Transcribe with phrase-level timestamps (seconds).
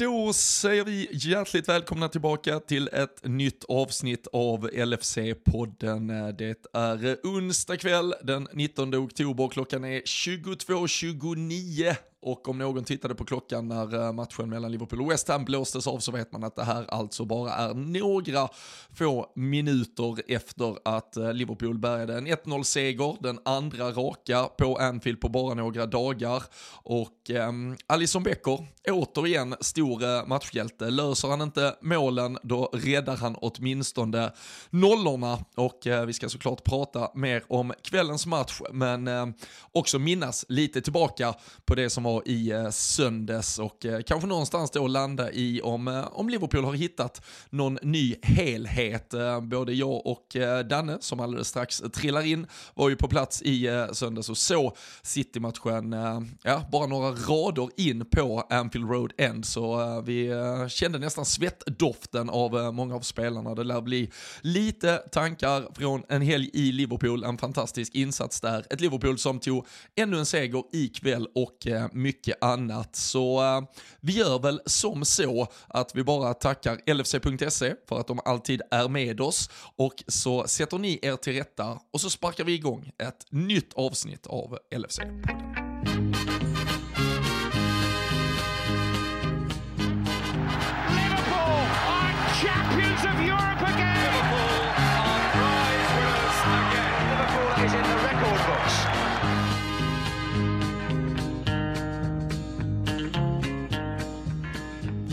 [0.00, 6.32] Då säger vi hjärtligt välkomna tillbaka till ett nytt avsnitt av LFC-podden.
[6.32, 13.24] Det är onsdag kväll den 19 oktober, klockan är 22.29 och om någon tittade på
[13.24, 16.56] klockan när eh, matchen mellan Liverpool och West Ham blåstes av så vet man att
[16.56, 18.48] det här alltså bara är några
[18.94, 25.28] få minuter efter att eh, Liverpool bärgade en 1-0-seger, den andra raka på Anfield på
[25.28, 26.42] bara några dagar.
[26.72, 27.52] Och eh,
[27.86, 30.90] Alisson Becker, återigen stor eh, matchhjälte.
[30.90, 34.32] Löser han inte målen, då räddar han åtminstone
[34.70, 35.38] nollorna.
[35.56, 39.26] Och eh, vi ska såklart prata mer om kvällens match, men eh,
[39.72, 41.34] också minnas lite tillbaka
[41.64, 45.60] på det som var var i eh, söndags och eh, kanske någonstans då landa i
[45.62, 49.14] om, eh, om Liverpool har hittat någon ny helhet.
[49.42, 50.36] Både jag och
[50.70, 55.94] Danne, som alldeles strax trillar in, var ju på plats i söndags och så City-matchen,
[56.42, 60.32] ja, bara några rader in på Anfield Road End, så vi
[60.68, 63.54] kände nästan svettdoften av många av spelarna.
[63.54, 68.64] Det lär bli lite tankar från en helg i Liverpool, en fantastisk insats där.
[68.70, 71.66] Ett Liverpool som tog ännu en seger ikväll och
[72.02, 72.96] mycket annat.
[72.96, 73.64] Så uh,
[74.00, 78.88] vi gör väl som så att vi bara tackar LFC.se för att de alltid är
[78.88, 83.26] med oss och så sätter ni er till rätta och så sparkar vi igång ett
[83.30, 86.29] nytt avsnitt av LFC-podden.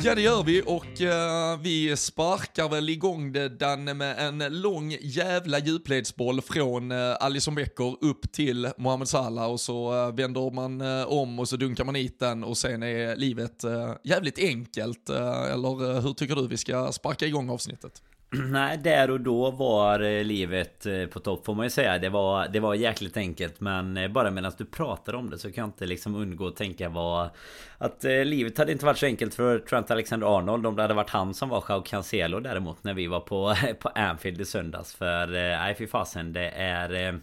[0.03, 4.97] Ja det gör vi och uh, vi sparkar väl igång det Danne med en lång
[5.01, 10.51] jävla djupledsboll från eh, uh, Alisson Becker upp till Mohamed Salah och så uh, vänder
[10.51, 13.63] man uh, om och så dunkar man hit den och sen är livet
[14.03, 15.09] jävligt enkelt.
[15.09, 18.01] eller hur tycker du vi ska sparka igång avsnittet?
[18.49, 21.97] Nej, där och då var eh, livet eh, på topp får man ju säga.
[21.97, 23.59] Det var, det var jäkligt enkelt.
[23.59, 26.55] Men eh, bara medan du pratar om det så kan jag inte liksom undgå att
[26.55, 27.29] tänka vad...
[27.77, 31.33] Att livet hade inte varit så enkelt för Trent Alexander-Arnold om det hade varit han
[31.33, 34.95] som var Jao Cancelo däremot när vi var på, på Anfield i söndags.
[34.95, 37.19] För nej fy fasen det är...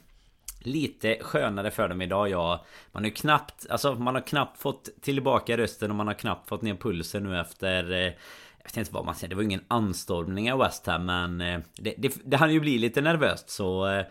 [0.66, 4.88] Lite skönare för dem idag ja Man har ju knappt Alltså man har knappt fått
[5.00, 8.14] tillbaka rösten och man har knappt fått ner pulsen nu efter
[8.64, 11.60] jag vet inte vad man säger, det var ingen anstormning av West Ham men eh,
[11.76, 14.04] det, det, det hann ju bli lite nervöst så eh,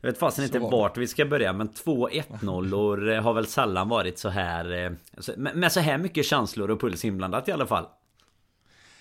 [0.00, 4.18] Jag vet fasen inte vart vi ska börja men två 1-0 har väl sällan varit
[4.18, 4.92] så här eh,
[5.36, 7.86] Med så här mycket känslor och puls inblandat i alla fall.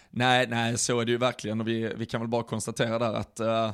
[0.10, 3.14] Nej, nej så är det ju verkligen och vi, vi kan väl bara konstatera där
[3.14, 3.72] att uh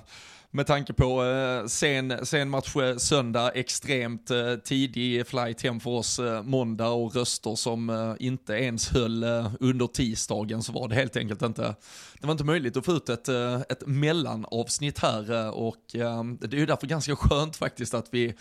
[0.55, 5.89] med tanke på eh, sen, sen match eh, söndag, extremt eh, tidig flight hem för
[5.89, 10.87] oss eh, måndag och röster som eh, inte ens höll eh, under tisdagen så var
[10.87, 11.75] det helt enkelt inte,
[12.19, 16.53] det var inte möjligt att få ut ett, eh, ett mellanavsnitt här eh, och det
[16.53, 18.33] är ju därför ganska skönt faktiskt att vi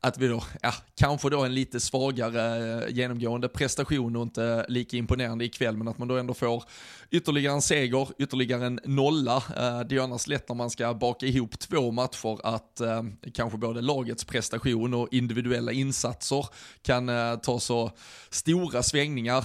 [0.00, 4.96] att vi då, ja, kanske då en lite svagare eh, genomgående prestation och inte lika
[4.96, 6.64] imponerande ikväll, men att man då ändå får
[7.10, 9.36] ytterligare en seger, ytterligare en nolla.
[9.36, 13.02] Eh, det är ju annars lätt när man ska baka ihop två matcher att eh,
[13.34, 16.46] kanske både lagets prestation och individuella insatser
[16.82, 17.10] kan
[17.42, 17.90] ta så
[18.30, 19.44] stora svängningar.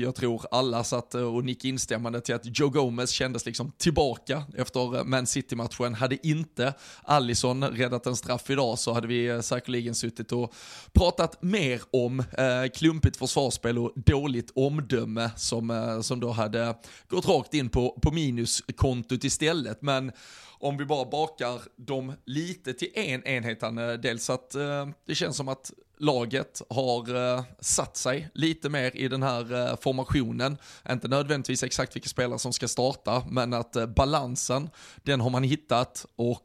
[0.00, 5.04] Jag tror alla satt och nickade instämmande till att Joe Gomez kändes liksom tillbaka efter
[5.04, 5.94] Man City-matchen.
[5.94, 10.54] Hade inte Allison räddat en straff idag så hade vi säkerligen suttit och
[10.92, 16.78] pratat mer om eh, klumpigt försvarsspel och dåligt omdöme som, eh, som då hade hade
[17.08, 19.82] gått rakt in på, på minuskontot istället.
[19.82, 20.12] Men
[20.58, 23.60] om vi bara bakar dem lite till en enhet,
[24.02, 29.08] dels att eh, det känns som att laget har uh, satt sig lite mer i
[29.08, 30.58] den här uh, formationen.
[30.90, 34.70] Inte nödvändigtvis exakt vilka spelare som ska starta, men att uh, balansen,
[35.02, 36.44] den har man hittat och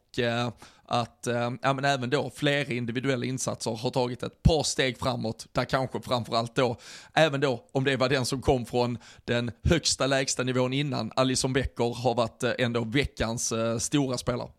[0.85, 1.27] att
[1.61, 6.01] ja, men även då flera individuella insatser har tagit ett par steg framåt, där kanske
[6.01, 6.77] framförallt då,
[7.13, 11.53] även då om det var den som kom från den högsta lägsta nivån innan, Alison
[11.53, 14.49] Becker har varit ändå veckans stora spelare.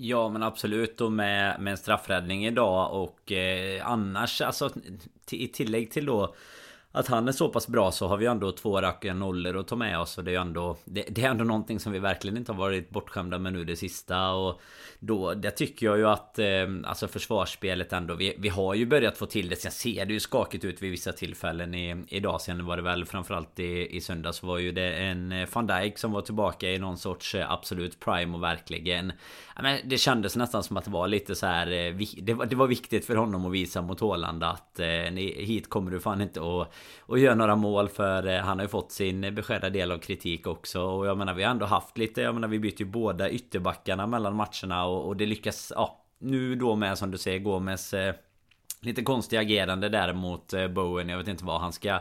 [0.00, 1.00] Ja men absolut.
[1.00, 4.70] Och med, med en straffräddning idag och eh, annars alltså
[5.30, 6.34] i tillägg till då
[6.92, 9.76] att han är så pass bra så har vi ändå två raka nollor att ta
[9.76, 12.52] med oss och det är ändå det, det, är ändå någonting som vi verkligen inte
[12.52, 14.60] har varit bortskämda med nu det sista och
[14.98, 16.46] då det tycker jag ju att eh,
[16.84, 20.20] alltså försvarsspelet ändå vi, vi har ju börjat få till det sen ser det ju
[20.20, 24.42] skakigt ut vid vissa tillfällen i, idag sen var det väl framförallt i, i söndags
[24.42, 28.00] var ju det en eh, van Dijk som var tillbaka i någon sorts eh, absolut
[28.00, 29.12] prime och verkligen
[29.62, 31.66] men det kändes nästan som att det var lite så här.
[31.66, 35.68] Eh, det var, det var viktigt för honom att visa mot Håland att eh, hit
[35.68, 38.92] kommer du fan inte och och gör några mål för eh, han har ju fått
[38.92, 40.80] sin beskärda del av kritik också.
[40.80, 44.06] Och jag menar vi har ändå haft lite, jag menar vi byter ju båda ytterbackarna
[44.06, 48.14] mellan matcherna och, och det lyckas, ja nu då med som du säger Gomes eh,
[48.80, 51.08] Lite konstiga agerande där mot eh, Bowen.
[51.08, 52.00] Jag vet inte vad han ska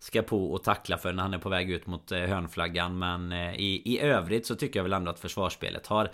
[0.00, 2.98] Ska på och tackla för när han är på väg ut mot eh, hörnflaggan.
[2.98, 6.10] Men eh, i, i övrigt så tycker jag väl ändå att försvarsspelet har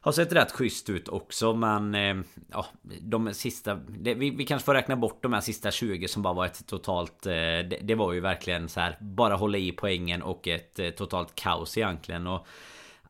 [0.00, 2.16] har sett rätt schysst ut också men eh,
[2.52, 2.66] ja,
[3.00, 6.34] de sista det, vi, vi kanske får räkna bort de här sista 20 som bara
[6.34, 10.22] var ett totalt eh, det, det var ju verkligen så här bara hålla i poängen
[10.22, 12.26] och ett eh, totalt kaos egentligen.
[12.26, 12.46] Och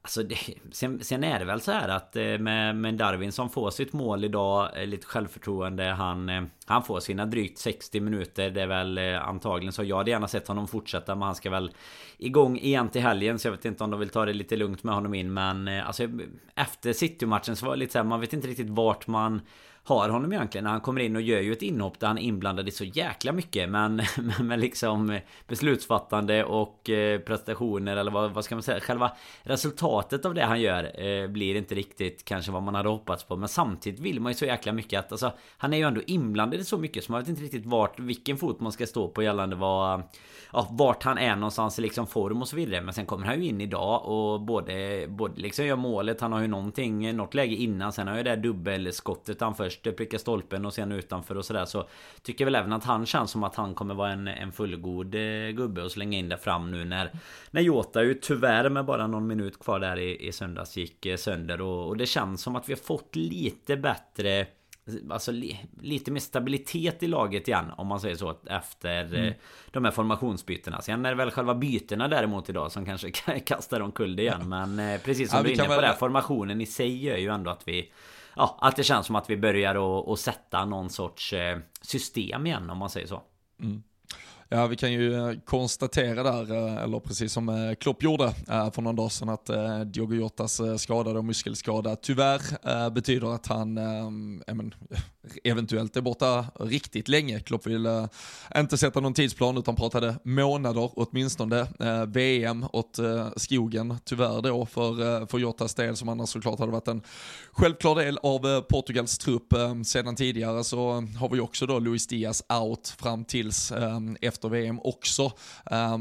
[0.08, 0.38] Alltså det,
[0.72, 3.92] sen, sen, är det väl så här att eh, med, med Darwin som får sitt
[3.92, 8.50] mål idag eh, Lite självförtroende Han, eh, han får sina drygt 60 minuter.
[8.50, 9.84] Det är väl antagligen så.
[9.84, 11.70] Jag hade gärna sett honom fortsätta men han ska väl
[12.18, 14.82] Igång igen till helgen så jag vet inte om de vill ta det lite lugnt
[14.82, 15.32] med honom in.
[15.32, 16.08] Men alltså
[16.54, 19.40] Efter City-matchen så var det lite så här, Man vet inte riktigt vart man
[19.88, 20.64] har honom egentligen.
[20.64, 22.84] När han kommer in och gör ju ett inhopp där han är inblandad i så
[22.84, 23.68] jäkla mycket.
[23.68, 24.02] Men,
[24.40, 28.80] men, liksom beslutsfattande och eh, prestationer eller vad, vad ska man säga.
[28.80, 29.12] Själva
[29.42, 33.36] resultatet av det han gör eh, blir inte riktigt kanske vad man hade hoppats på.
[33.36, 36.60] Men samtidigt vill man ju så jäkla mycket att alltså, han är ju ändå inblandad
[36.60, 39.22] i så mycket så man vet inte riktigt vart, vilken fot man ska stå på
[39.22, 40.02] gällande vad,
[40.52, 42.80] ja, vart han är någonstans i liksom form och så vidare.
[42.80, 46.20] Men sen kommer han ju in idag och både, både liksom gör målet.
[46.20, 47.92] Han har ju någonting, något läge innan.
[47.92, 51.44] Sen har ju det där dubbelskottet han först först pricka stolpen och sen utanför och
[51.44, 51.88] sådär så
[52.22, 55.50] Tycker väl även att han känns som att han kommer vara en, en fullgod eh,
[55.50, 57.10] gubbe och slänga in det fram nu när
[57.50, 61.16] När Jota ju tyvärr med bara någon minut kvar där i, i söndags gick eh,
[61.16, 64.46] sönder och, och det känns som att vi har fått lite bättre
[65.10, 69.24] Alltså li, lite mer stabilitet i laget igen om man säger så efter mm.
[69.24, 69.34] eh,
[69.70, 70.80] de här formationsbytena.
[70.80, 73.10] Sen är det väl själva bytena däremot idag som kanske
[73.46, 74.48] kastar omkull det igen.
[74.48, 75.82] Men precis som ja, du är inne på väl...
[75.82, 77.92] det, formationen i sig gör ju ändå att vi
[78.38, 82.70] ja, att det känns som att vi börjar att sätta någon sorts eh, system igen
[82.70, 83.22] om man säger så.
[83.60, 83.82] Mm.
[84.48, 88.96] Ja, vi kan ju eh, konstatera där, eh, eller precis som Klopp gjorde för någon
[88.96, 89.50] dag sedan, att
[89.84, 93.74] Diogo Jotas skada och muskelskada tyvärr betyder att han
[94.46, 94.74] men,
[95.44, 97.40] eventuellt är borta riktigt länge.
[97.40, 98.06] Klopp vill eh,
[98.56, 101.60] inte sätta någon tidsplan utan pratade månader åtminstone.
[101.80, 106.72] Eh, VM åt eh, skogen tyvärr då för, för Jotas del som annars såklart hade
[106.72, 107.02] varit en
[107.52, 109.54] självklar del av Portugals trupp.
[109.84, 113.72] Sedan tidigare så har vi också då Luis Diaz out fram tills
[114.20, 115.32] efter VM också.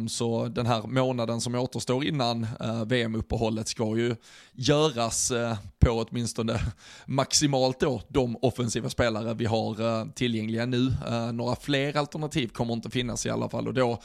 [0.10, 2.48] Så den här månaden som återstår innan
[2.86, 4.16] VM-uppehållet ska ju
[4.54, 5.32] göras
[5.80, 6.60] på åtminstone
[7.06, 10.94] maximalt då de offensiva spelare vi har eh, tillgängliga nu.
[11.08, 14.00] Eh, några fler alternativ kommer inte finnas i alla fall och då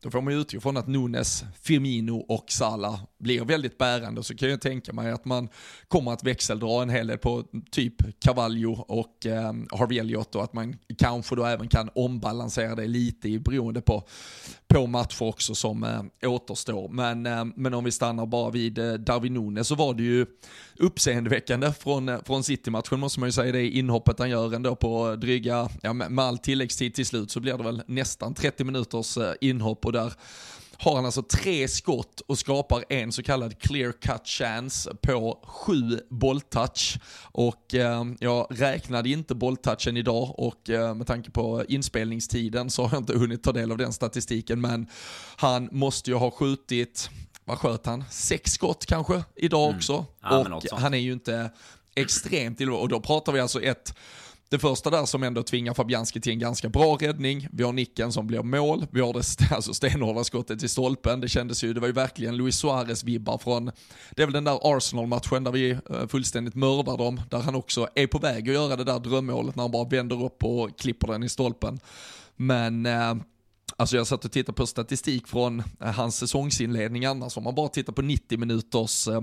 [0.00, 4.22] då får man ju utgå från att Nunes, Firmino och Salah blir väldigt bärande.
[4.22, 5.48] Så kan jag tänka mig att man
[5.88, 10.52] kommer att växeldra en hel del på typ Cavallo och eh, Harvey Elliott och att
[10.52, 14.02] man kanske då även kan ombalansera det lite beroende på,
[14.68, 16.88] på matcher också som eh, återstår.
[16.88, 20.26] Men, eh, men om vi stannar bara vid eh, Darwin Nunes så var det ju
[20.78, 23.52] uppseendeväckande från, eh, från City-matchen måste man ju säga.
[23.52, 27.58] Det inhoppet han gör ändå på dryga, ja, med all tilläggstid till slut så blir
[27.58, 30.12] det väl nästan 30 minuters eh, inhopp och där
[30.80, 36.00] har han alltså tre skott och skapar en så kallad clear cut chance på sju
[36.10, 36.98] bolltouch.
[37.22, 42.90] Och eh, jag räknade inte bolltouchen idag och eh, med tanke på inspelningstiden så har
[42.90, 44.86] jag inte hunnit ta del av den statistiken men
[45.36, 47.10] han måste ju ha skjutit,
[47.48, 48.04] vad sköt han?
[48.10, 49.76] Sex skott kanske idag mm.
[49.76, 50.06] också.
[50.22, 51.50] Ja, och han är ju inte
[51.94, 53.94] extremt illa och då pratar vi alltså ett
[54.50, 57.48] det första där som ändå tvingar Fabianski till en ganska bra räddning.
[57.52, 58.86] Vi har nicken som blir mål.
[58.90, 61.20] Vi har det alltså stenhårda skottet i stolpen.
[61.20, 63.70] Det kändes ju, det var ju verkligen Luis Suarez-vibbar från,
[64.10, 67.20] det är väl den där Arsenal-matchen där vi eh, fullständigt mördar dem.
[67.30, 70.24] Där han också är på väg att göra det där drömmålet när han bara vänder
[70.24, 71.80] upp och klipper den i stolpen.
[72.36, 73.14] Men eh,
[73.80, 77.68] Alltså jag satt och tittade på statistik från eh, hans säsongsinledning annars, om man bara
[77.68, 79.20] tittar på 90 minuters eh,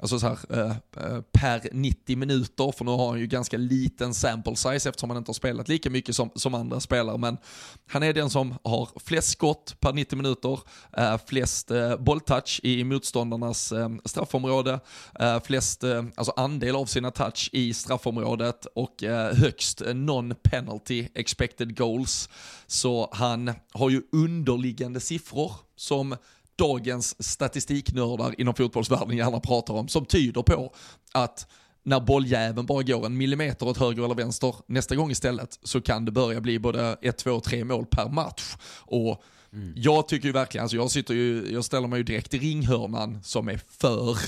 [0.00, 4.14] alltså så här, eh, eh per 90 minuter, för nu har han ju ganska liten
[4.14, 7.18] sample size eftersom han inte har spelat lika mycket som, som andra spelare.
[7.18, 7.38] Men
[7.86, 10.60] han är den som har flest skott per 90 minuter,
[10.96, 14.80] eh, flest eh, bolltouch i motståndarnas eh, straffområde,
[15.20, 21.76] eh, flest eh, alltså andel av sina touch i straffområdet och eh, högst non-penalty expected
[21.76, 22.28] goals.
[22.66, 26.16] Så han har ju underliggande siffror som
[26.56, 30.72] dagens statistiknördar inom fotbollsvärlden gärna pratar om, som tyder på
[31.12, 31.46] att
[31.82, 36.04] när bolljäveln bara går en millimeter åt höger eller vänster nästa gång istället så kan
[36.04, 38.56] det börja bli både ett, två, tre mål per match.
[38.78, 39.22] Och
[39.52, 39.72] mm.
[39.76, 43.18] jag tycker ju verkligen, alltså jag, sitter ju, jag ställer mig ju direkt i ringhörnan
[43.22, 44.18] som är för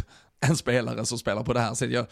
[0.41, 2.11] en spelare som spelar på det här sättet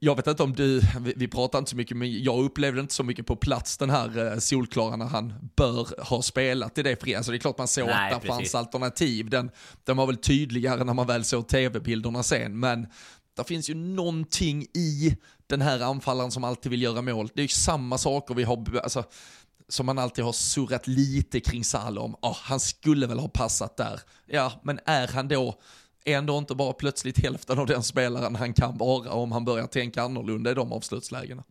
[0.00, 2.94] jag vet inte om du, vi, vi pratar inte så mycket, men jag upplevde inte
[2.94, 7.00] så mycket på plats den här eh, solklara när han bör ha spelat i det
[7.00, 7.16] fria.
[7.16, 9.30] Alltså det är klart man såg Nej, att det fanns alternativ.
[9.30, 9.50] Den,
[9.84, 12.86] den var väl tydligare när man väl såg tv-bilderna sen, men
[13.36, 17.30] det finns ju någonting i den här anfallaren som alltid vill göra mål.
[17.34, 19.04] Det är ju samma saker vi har, alltså,
[19.68, 22.16] som man alltid har surrat lite kring Salom.
[22.22, 24.00] Oh, han skulle väl ha passat där.
[24.26, 25.60] Ja, men är han då
[26.04, 30.02] ändå inte bara plötsligt hälften av den spelaren han kan vara om han börjar tänka
[30.02, 31.44] annorlunda i de avslutslägena.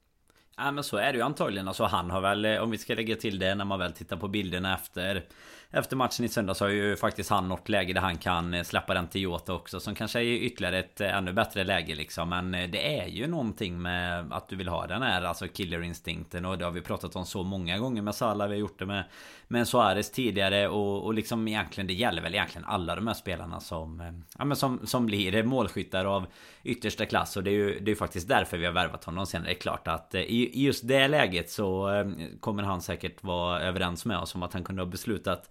[0.57, 1.67] Ja men så är det ju antagligen.
[1.67, 4.17] Alltså han har väl, eh, om vi ska lägga till det när man väl tittar
[4.17, 5.25] på bilderna efter
[5.71, 8.93] efter matchen i söndags har ju faktiskt han något läge där han kan eh, släppa
[8.93, 9.79] den till Jota också.
[9.79, 12.29] Som kanske är ytterligare ett eh, ännu bättre läge liksom.
[12.29, 16.45] Men det är ju någonting med att du vill ha den här alltså killerinstinkten.
[16.45, 18.47] Och det har vi pratat om så många gånger med Salah.
[18.47, 19.03] Vi har gjort det med,
[19.51, 20.67] med Suarez tidigare.
[20.67, 24.45] Och, och liksom egentligen det gäller väl egentligen alla de här spelarna som, eh, ja,
[24.45, 26.25] men som, som blir målskyttar av
[26.63, 27.37] yttersta klass.
[27.37, 29.25] Och det är ju det är faktiskt därför vi har värvat honom.
[29.25, 32.07] Sen är det klart att eh, i, i just det läget så eh,
[32.39, 35.49] kommer han säkert vara överens med oss om att han kunde ha beslutat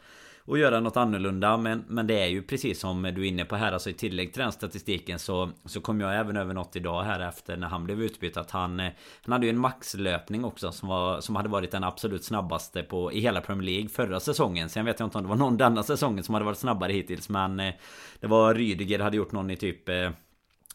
[0.49, 1.57] och göra något annorlunda.
[1.57, 3.73] Men, men det är ju precis som du är inne på här.
[3.73, 7.21] Alltså i tillägg till den statistiken så, så kom jag även över något idag här
[7.21, 8.37] efter när han blev utbytt.
[8.37, 8.91] Att han, eh,
[9.23, 13.13] han hade ju en maxlöpning också som, var, som hade varit den absolut snabbaste på,
[13.13, 14.69] i hela Premier League förra säsongen.
[14.69, 17.29] Sen vet jag inte om det var någon denna säsongen som hade varit snabbare hittills.
[17.29, 17.75] Men eh,
[18.21, 20.11] det var Rydiger hade gjort någon i typ eh,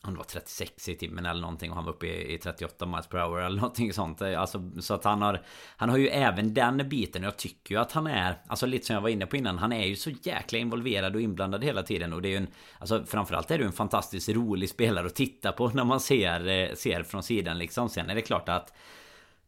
[0.05, 3.17] han var 36 i timmen eller någonting och han var uppe i, 38 miles per
[3.17, 4.21] hour eller någonting sånt.
[4.21, 5.41] Eh, alltså, så att han har
[5.77, 8.85] Han har ju även den biten och jag tycker ju att han är Alltså lite
[8.85, 11.83] som jag var inne på innan Han är ju så jäkla involverad och inblandad hela
[11.83, 12.47] tiden och det är ju en
[12.79, 16.75] Alltså framförallt är det en fantastiskt rolig spelare att titta på när man ser, eh,
[16.75, 17.89] ser från sidan liksom.
[17.89, 18.73] Sen är det klart att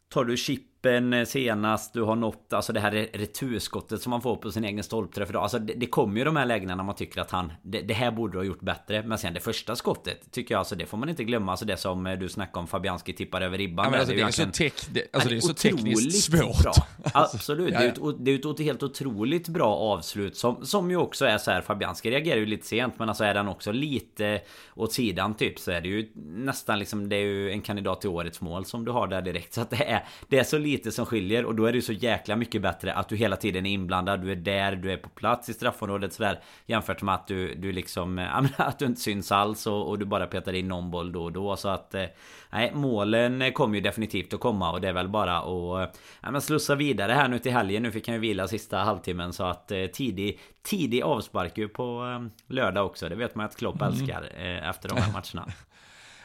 [0.08, 1.92] Tar du chip chippen eh, senast.
[1.92, 5.42] Du har nått alltså det här returskottet som man får på sin egen stolpträff idag.
[5.42, 7.52] Alltså det, det kommer ju de här lägena när man tycker att han...
[7.62, 9.02] Det, det, här borde du ha gjort bättre.
[9.02, 11.52] Men sen det första skottet tycker jag alltså det får man inte glömma.
[11.52, 13.84] Alltså det som eh, du snackade om Fabianski tippar över ribban.
[13.84, 16.62] Ja, men alltså, det, är så tek, det, alltså, det är så tekniskt svårt.
[16.62, 16.72] Bra.
[17.14, 17.74] Absolut.
[17.74, 18.12] ja, ja.
[18.18, 20.36] Det, är ett, det är ett helt otroligt bra avslut.
[20.36, 21.62] Som, som ju också är så här.
[21.62, 22.94] Fabianski reagerar ju lite sent.
[22.98, 24.40] Men alltså är den också lite
[24.74, 25.58] åt sidan typ.
[25.58, 27.08] Så är det ju nästan liksom.
[27.08, 29.54] Det är ju en kandidat till årets mål som du har där direkt.
[29.54, 31.76] Så att det är, det är så lite lite som skiljer och då är det
[31.76, 34.20] ju så jäkla mycket bättre att du hela tiden är inblandad.
[34.20, 36.40] Du är där, du är på plats i straffområdet sådär.
[36.66, 38.18] Jämfört med att du, du liksom,
[38.56, 41.32] att du inte syns alls och, och du bara petar in någon boll då och
[41.32, 41.56] då.
[41.56, 42.04] Så att, eh,
[42.50, 46.40] nej, målen kommer ju definitivt att komma och det är väl bara att ja, men
[46.40, 47.82] slussa vidare här nu till helgen.
[47.82, 52.06] Nu fick han ju vila sista halvtimmen så att eh, tidig, tidig avspark ju på
[52.06, 53.08] eh, lördag också.
[53.08, 53.88] Det vet man att Klopp mm.
[53.88, 54.22] älskar
[54.70, 55.52] efter de här matcherna.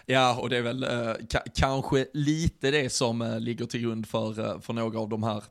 [0.06, 1.14] Ja, och det är väl eh,
[1.56, 5.44] kanske lite det som eh, ligger till grund för, eh, för några av de här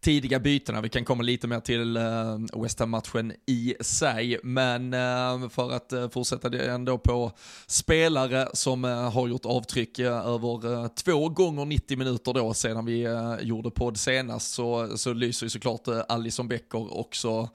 [0.00, 0.80] tidiga bytena.
[0.80, 5.92] Vi kan komma lite mer till eh, West Ham-matchen i sig, men eh, för att
[5.92, 7.32] eh, fortsätta det ändå på
[7.66, 12.84] spelare som eh, har gjort avtryck eh, över eh, två gånger 90 minuter då sedan
[12.84, 17.48] vi eh, gjorde podd senast så, så lyser ju såklart Alison Becker också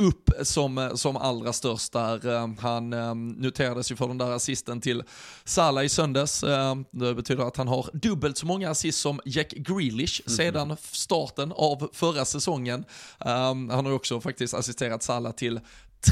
[0.00, 2.60] upp som, som allra störst där.
[2.60, 2.90] Han
[3.28, 5.02] noterades ju för den där assisten till
[5.44, 6.44] Salah i söndags.
[6.90, 10.36] Det betyder att han har dubbelt så många assist som Jack Grealish mm.
[10.36, 12.84] sedan starten av förra säsongen.
[13.18, 15.60] Han har också faktiskt assisterat Salah till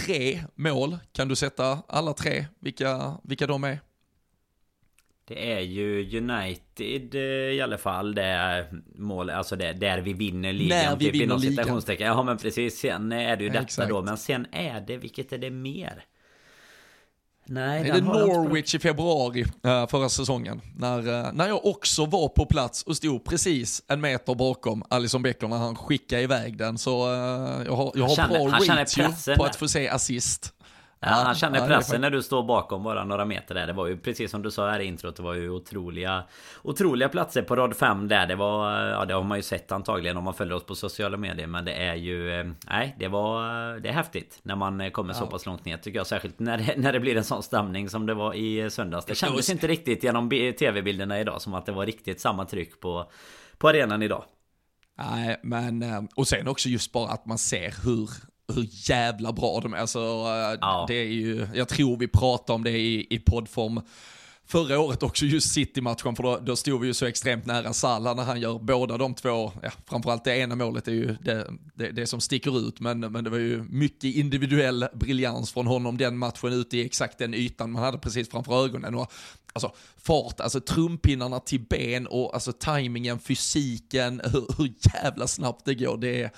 [0.05, 0.99] tre mål.
[1.13, 3.81] Kan du sätta alla tre, vilka, vilka de är?
[5.29, 7.21] Det är ju United eh,
[7.55, 10.79] i alla fall det mål, alltså det, där vi vinner ligan.
[10.79, 11.83] När vi typ vinner ligan.
[11.99, 13.89] Ja men precis, sen är det ju detta Exakt.
[13.89, 14.03] då.
[14.03, 16.05] Men sen är det, vilket är det mer?
[17.45, 20.61] Nej, är det Norwich i februari uh, förra säsongen?
[20.77, 25.23] När, uh, när jag också var på plats och stod precis en meter bakom Alison
[25.23, 26.79] Becker när han skickade iväg den.
[26.79, 26.91] Så
[27.67, 30.55] jag har, jag har känner, bra ratio på att få se assist.
[31.01, 33.67] Ja, han känner pressen när du står bakom bara några meter där.
[33.67, 35.17] Det var ju precis som du sa här i introt.
[35.17, 36.25] Det var ju otroliga
[36.63, 38.27] Otroliga platser på rad 5 där.
[38.27, 41.17] Det var Ja det har man ju sett antagligen om man följer oss på sociala
[41.17, 41.47] medier.
[41.47, 43.41] Men det är ju Nej det var
[43.81, 44.39] Det är häftigt.
[44.43, 46.07] När man kommer så pass långt ner tycker jag.
[46.07, 49.07] Särskilt när det, när det blir en sån stämning som det var i söndags.
[49.07, 51.43] Det kändes inte riktigt genom tv-bilderna idag.
[51.43, 53.11] Som att det var riktigt samma tryck på
[53.59, 54.25] På arenan idag.
[54.99, 58.11] Nej, men eh, och sen också just bara att man ser hur
[58.55, 59.79] hur jävla bra de är.
[59.79, 60.85] Alltså, eh, ja.
[60.89, 63.81] det är ju, jag tror vi pratade om det i, i poddform
[64.49, 68.17] förra året också, just City-matchen, för då, då stod vi ju så extremt nära Salah
[68.17, 71.91] när han gör båda de två, ja, framförallt det ena målet är ju det, det,
[71.91, 76.19] det, som sticker ut, men, men det var ju mycket individuell briljans från honom den
[76.19, 78.95] matchen ute i exakt den ytan man hade precis framför ögonen.
[78.95, 79.13] Och,
[79.53, 85.75] alltså fart, alltså trumpinnarna till ben och alltså tajmingen, fysiken, hur, hur jävla snabbt det
[85.75, 86.31] går, det är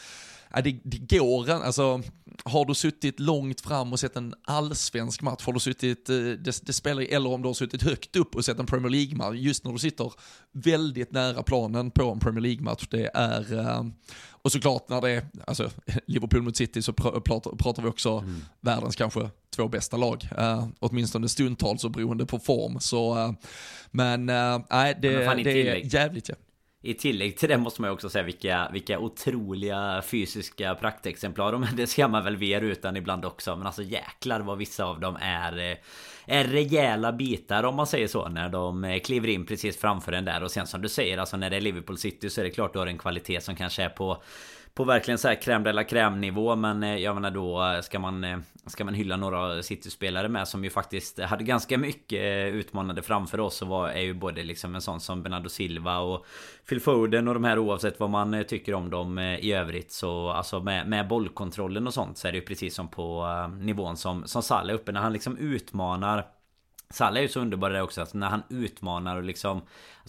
[0.54, 2.02] ja, det, det går, alltså
[2.44, 6.66] har du suttit långt fram och sett en allsvensk match, har du suttit, eh, det,
[6.66, 9.64] det spelar eller om du har suttit högt upp och sett en Premier League-match, just
[9.64, 10.12] när du sitter
[10.52, 13.84] väldigt nära planen på en Premier League-match, det är, eh,
[14.42, 15.70] och såklart när det är, alltså
[16.06, 18.42] Liverpool mot City så pratar, pratar vi också mm.
[18.60, 22.80] världens kanske två bästa lag, uh, åtminstone stundtals och beroende på form.
[22.80, 23.32] Så, uh,
[23.90, 26.34] men nej, uh, det, det är jävligt ja.
[26.82, 31.58] I tillägg till det måste man ju också säga vilka, vilka otroliga fysiska praktexemplar.
[31.58, 33.56] Men det ska man väl ver utan ibland också.
[33.56, 35.76] Men alltså jäklar vad vissa av dem är, eh,
[36.26, 38.28] är rejäla bitar om man säger så.
[38.28, 40.42] När de eh, kliver in precis framför en där.
[40.42, 42.72] Och sen som du säger, alltså när det är Liverpool City så är det klart
[42.72, 44.22] du har en kvalitet som kanske är på
[44.74, 47.80] på verkligen så här crème de la crème nivå Men eh, jag menar då eh,
[47.80, 52.54] ska man eh, Ska man hylla några City-spelare med som ju faktiskt hade ganska mycket
[52.54, 56.26] utmanande framför oss och var, är ju både liksom en sån som Bernardo Silva och
[56.68, 59.92] Phil Foden och de här oavsett vad man tycker om dem i övrigt.
[59.92, 63.26] Så alltså med, med bollkontrollen och sånt så är det ju precis som på
[63.60, 64.92] nivån som, som Salah uppe.
[64.92, 66.26] När han liksom utmanar
[66.90, 69.62] Salah är ju så underbar där också, att när han utmanar och liksom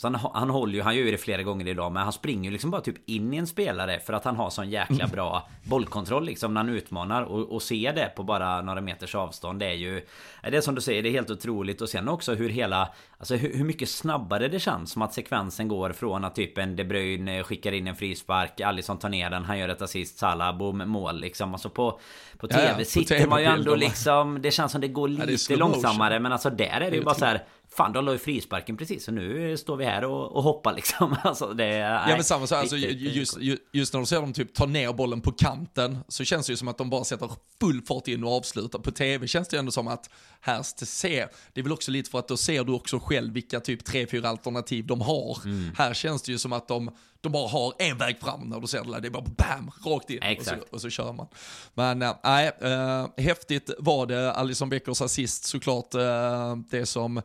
[0.03, 2.43] alltså han, han håller ju, han gör ju det flera gånger idag Men han springer
[2.43, 5.49] ju liksom bara typ in i en spelare För att han har sån jäkla bra
[5.63, 7.21] bollkontroll liksom när han utmanar.
[7.23, 10.05] Och, och se det på bara några meters avstånd Det är ju
[10.43, 11.81] Det är som du säger, det är helt otroligt.
[11.81, 15.67] Och sen också hur hela Alltså hur, hur mycket snabbare det känns Som att sekvensen
[15.67, 19.45] går från att typ en De Bruyne skickar in en frispark Alisson tar ner den,
[19.45, 21.53] han gör ett assist, Salah, boom, mål liksom.
[21.53, 21.99] Alltså på
[22.37, 25.31] På TV ja, ja, sitter man ju ändå liksom Det känns som det går lite
[25.31, 27.43] ja, det långsammare Men alltså där är det ju bara så här
[27.73, 31.15] Fan de la ju frisparken precis så nu står vi här och, och hoppar liksom.
[31.23, 33.37] Alltså, det, ja men samma så, alltså, just,
[33.71, 36.57] just när du ser dem typ ta ner bollen på kanten så känns det ju
[36.57, 38.79] som att de bara sätter full fart in och avslutar.
[38.79, 40.09] På tv känns det ju ändå som att
[40.41, 43.59] här ser, det är väl också lite för att då ser du också själv vilka
[43.59, 45.37] typ tre, fyra alternativ de har.
[45.45, 45.71] Mm.
[45.77, 48.67] Här känns det ju som att de, de bara har en väg fram när du
[48.67, 49.01] ser det där.
[49.01, 51.27] Det är bara bam, rakt in och så, och så, kör man.
[51.73, 57.21] Men äh, nej, äh, häftigt var det, Alison Beckers assist såklart, äh, det som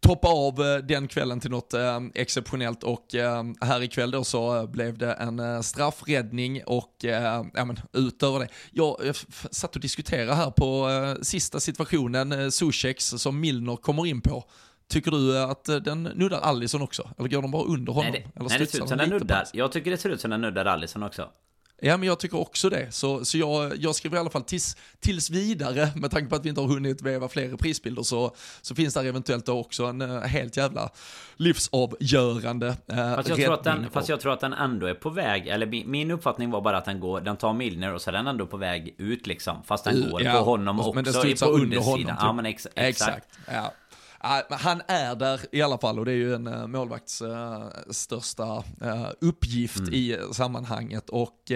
[0.00, 4.66] toppa av eh, den kvällen till något eh, exceptionellt och eh, här ikväll då så
[4.66, 8.48] blev det en straffräddning och ja men utöver det.
[8.70, 9.16] Jag, jag
[9.50, 10.88] satt och diskuterade här på
[11.22, 14.44] sista situationen, eh, Sushex som Milner kommer in på.
[14.88, 17.10] Tycker du att den nuddar Allison också?
[17.18, 18.12] Eller går de bara under honom?
[18.12, 19.44] Nej, det, eller nej, det ser ut som den nuddar.
[19.52, 21.28] Jag tycker det ser ut som den nuddar Allison också.
[21.80, 22.92] Ja, men jag tycker också det.
[22.92, 26.44] Så, så jag, jag skriver i alla fall tills, tills vidare, med tanke på att
[26.44, 30.20] vi inte har hunnit veva fler prisbilder, så, så finns där eventuellt också en uh,
[30.20, 30.90] helt jävla
[31.36, 35.10] livsavgörande uh, fast, jag tror att den, fast jag tror att den ändå är på
[35.10, 38.10] väg, eller min, min uppfattning var bara att den går, den tar Milner och så
[38.10, 39.62] är den ändå på väg ut liksom.
[39.64, 41.84] Fast den uh, går ja, på honom också, men den på undersidan.
[41.84, 42.16] Honom, typ.
[42.20, 43.00] Ja, men ex, exakt.
[43.00, 43.38] exakt.
[43.46, 43.72] Ja
[44.50, 48.64] han är där i alla fall och det är ju en uh, målvakts uh, största
[48.84, 49.94] uh, uppgift mm.
[49.94, 51.10] i sammanhanget.
[51.10, 51.52] Och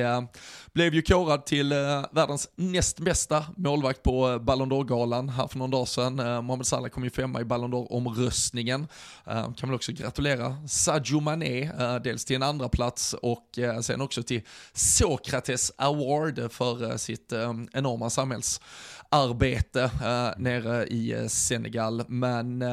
[0.72, 5.58] blev ju korad till eh, världens näst bästa målvakt på eh, Ballon d'Or-galan här för
[5.58, 6.18] någon dag sedan.
[6.18, 8.88] Eh, Mohamed Salah kom ju femma i Ballon d'Or-omröstningen.
[9.24, 11.70] kan väl också gratulera Sadio Mané,
[12.04, 17.32] dels till en andra plats och sen också till Sokrates Award för sitt
[17.72, 19.90] enorma samhällsarbete
[20.36, 22.04] nere i Senegal.
[22.08, 22.64] Men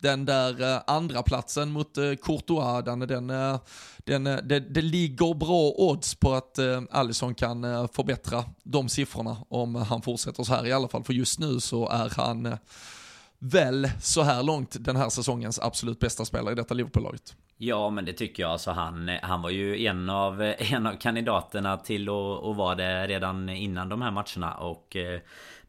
[0.00, 5.34] den där uh, andra platsen mot eh, Courtois, den, eh, den, den, det, det ligger
[5.34, 6.58] bra odds på att
[6.90, 11.04] Alisson kan förbättra de siffrorna om han fortsätter så här i alla fall.
[11.04, 12.56] För just nu så är han
[13.38, 17.36] väl så här långt den här säsongens absolut bästa spelare i detta Liverpool-laget.
[17.56, 21.76] Ja men det tycker jag alltså han, han var ju en av, en av kandidaterna
[21.76, 25.20] till att, att vara det redan innan de här matcherna och eh,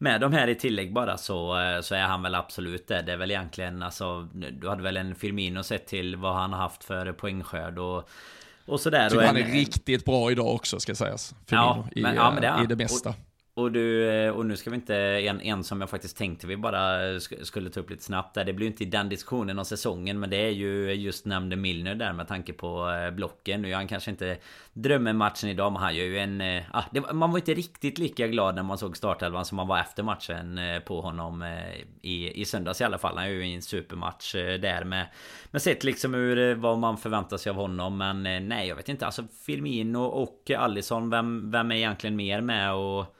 [0.01, 3.01] med de här i tillägg bara så, eh, så är han väl absolut det.
[3.01, 6.59] Det är väl egentligen alltså Du hade väl en Firmino sett till vad han har
[6.59, 8.09] haft för poängskörd och
[8.65, 9.09] och sådär.
[9.09, 11.35] Tycker han är riktigt bra idag också ska sägas.
[11.45, 13.09] Firmino, ja, men, i, ja, det, i det mesta.
[13.09, 13.15] Och,
[13.53, 16.57] och du, eh, och nu ska vi inte, en, en som jag faktiskt tänkte vi
[16.57, 18.45] bara skulle ta upp lite snabbt där.
[18.45, 21.55] Det blir inte i den diskussionen om säsongen men det är ju eh, just nämnde
[21.55, 23.61] Milner där med tanke på eh, blocken.
[23.61, 24.37] Nu gör han kanske inte
[24.73, 26.61] drömmatchen idag men han gör ju en...
[26.71, 29.79] Ah, det, man var inte riktigt lika glad när man såg startelvan som man var
[29.79, 31.43] efter matchen på honom
[32.01, 33.17] i, i söndags i alla fall.
[33.17, 35.07] Han gör ju en supermatch där med...
[35.51, 39.05] Men sett liksom ur vad man förväntar sig av honom men nej jag vet inte.
[39.05, 43.15] Alltså Firmino och Allison, vem, vem är egentligen mer med och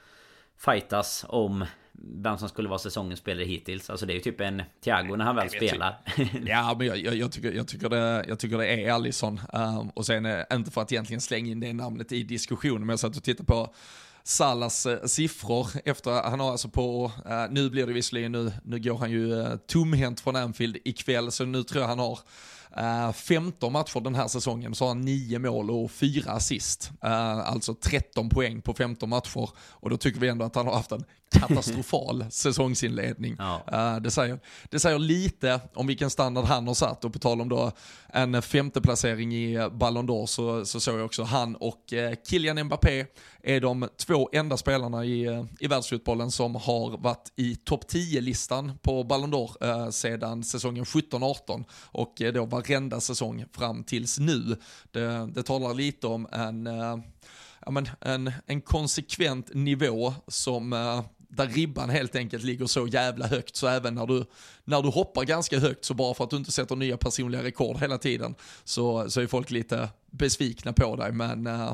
[0.65, 3.89] fightas om vem som skulle vara säsongens spelare hittills.
[3.89, 5.97] Alltså det är ju typ en Thiago när han väl spelar.
[6.45, 9.41] ja, men jag, jag, jag, tycker, jag, tycker det, jag tycker det är Allison.
[9.54, 12.89] Um, och sen, uh, inte för att egentligen slänga in det namnet i diskussionen, men
[12.89, 13.74] jag satt och tittade på
[14.24, 18.80] Salas uh, siffror efter, han har alltså på, uh, nu blir det visserligen, nu, nu
[18.80, 22.19] går han ju tomhänt från Anfield ikväll, så nu tror jag han har
[22.78, 26.92] Eh, uh, 15 matcher den här säsongen så har han 9 mål och 4 assist.
[27.04, 29.50] Uh, alltså 13 poäng på 15 matcher.
[29.58, 33.36] Och då tycker vi ändå att han har haft en katastrofal säsongsinledning.
[33.39, 33.62] Ja.
[33.74, 34.39] Uh, det, säger,
[34.70, 37.72] det säger lite om vilken standard han har satt och på tal om då
[38.08, 41.94] en femteplacering i Ballon d'Or så, så såg jag också han och
[42.28, 43.06] Kylian Mbappé
[43.44, 49.04] är de två enda spelarna i, i världsfotbollen som har varit i topp 10-listan på
[49.04, 54.58] Ballon d'Or eh, sedan säsongen 17-18 och eh, då varenda säsong fram tills nu.
[54.91, 56.98] Det, det talar lite om en, eh,
[57.65, 63.28] ja, men en, en konsekvent nivå som eh, där ribban helt enkelt ligger så jävla
[63.28, 64.26] högt så även när du,
[64.63, 67.78] när du hoppar ganska högt så bara för att du inte sätter nya personliga rekord
[67.78, 71.74] hela tiden så, så är folk lite besvikna på dig men uh,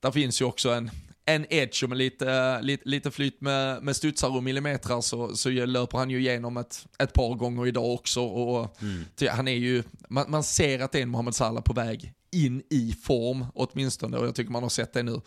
[0.00, 0.90] där finns ju också en,
[1.24, 5.50] en edge och med lite, lite, lite flyt med, med studsar och millimeter så, så
[5.50, 8.20] löper han ju igenom ett, ett par gånger idag också.
[8.20, 9.04] Och mm.
[9.30, 12.62] han är ju, man, man ser att det är en Mohamed Salah på väg in
[12.70, 15.20] i form åtminstone och jag tycker man har sett det nu.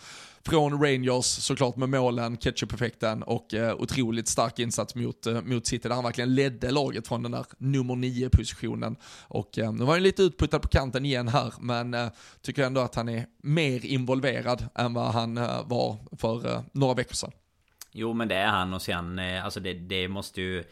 [0.46, 5.88] Från Rangers såklart med målen, ketchup-effekten och eh, otroligt stark insats mot, eh, mot City
[5.88, 8.96] där han verkligen ledde laget från den där nummer nio positionen.
[9.28, 12.08] Och eh, nu var han lite utputtad på kanten igen här men eh,
[12.42, 16.94] tycker ändå att han är mer involverad än vad han eh, var för eh, några
[16.94, 17.32] veckor sedan.
[17.92, 20.64] Jo men det är han och sen, eh, alltså det, det måste ju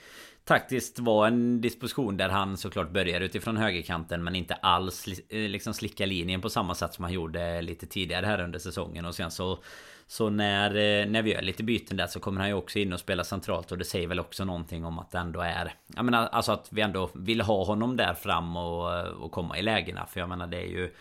[0.49, 5.73] taktiskt var en disposition där han såklart börjar utifrån högerkanten men inte alls eh, liksom
[5.73, 9.05] slicka linjen på samma sätt som han gjorde lite tidigare här under säsongen.
[9.05, 9.59] Och sen så
[10.07, 12.93] så när, eh, när vi gör lite byten där så kommer han ju också in
[12.93, 16.05] och spela centralt och det säger väl också någonting om att det ändå är Jag
[16.05, 20.05] menar alltså att vi ändå vill ha honom där fram och, och komma i lägena.
[20.05, 20.93] För jag menar det är ju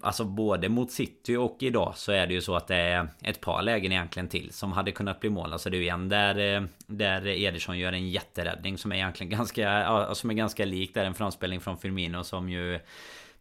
[0.00, 3.40] Alltså både mot City och idag så är det ju så att det är ett
[3.40, 5.52] par lägen egentligen till som hade kunnat bli mål.
[5.52, 9.30] Alltså det är ju en där, eh, där Ederson gör en jätteräddning som är egentligen
[9.38, 10.94] ganska, som är ganska lik.
[10.94, 12.80] Där en framspelning från Firmino som ju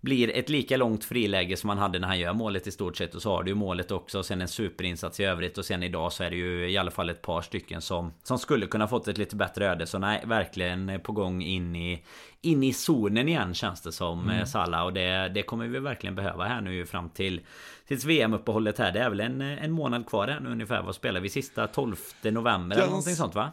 [0.01, 3.15] blir ett lika långt friläge som han hade när han gör målet i stort sett.
[3.15, 4.19] Och så har du ju målet också.
[4.19, 5.57] Och sen en superinsats i övrigt.
[5.57, 8.39] Och sen idag så är det ju i alla fall ett par stycken som, som
[8.39, 9.87] skulle kunna fått ett lite bättre öde.
[9.87, 12.03] Så nej, verkligen på gång in i,
[12.41, 14.45] in i zonen igen känns det som mm.
[14.45, 14.83] Salah.
[14.83, 17.41] Och det, det kommer vi verkligen behöva här nu fram till
[17.87, 18.91] tills VM-uppehållet här.
[18.91, 20.81] Det är väl en, en månad kvar här nu ungefär.
[20.81, 21.29] Vad spelar vi?
[21.29, 23.51] Sista 12 november eller någonting sånt va?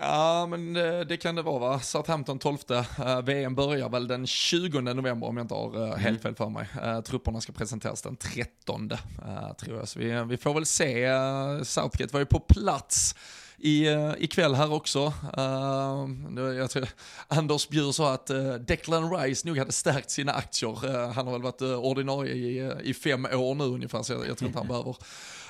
[0.00, 1.80] Ja, men det, det, kan det vara va?
[1.80, 2.58] Southampton 12.
[2.70, 5.98] Uh, VM börjar väl den 20 november om jag inte har uh, mm.
[5.98, 6.66] helt fel för mig.
[7.04, 9.88] Trupperna ska presenteras den 13 uh, tror jag.
[9.88, 11.08] Så vi, vi får väl se.
[11.64, 13.14] Southgate var ju på plats
[13.58, 13.86] i,
[14.18, 15.12] ikväll här också.
[15.38, 16.88] Uh, jag tror,
[17.28, 20.86] Anders Bjur sa att uh, Declan Rice nog hade stärkt sina aktier.
[20.86, 24.38] Uh, han har väl varit ordinarie i, i fem år nu ungefär, så jag, jag
[24.38, 24.96] tror inte han behöver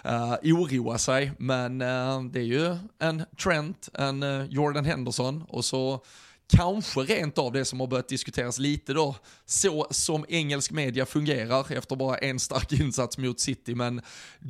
[0.07, 1.33] uh, oroa sig.
[1.39, 6.05] Men uh, det är ju en Trent, en uh, Jordan Henderson och så
[6.49, 11.73] kanske rent av det som har börjat diskuteras lite då, så som engelsk media fungerar
[11.73, 14.01] efter bara en stark insats mot City, men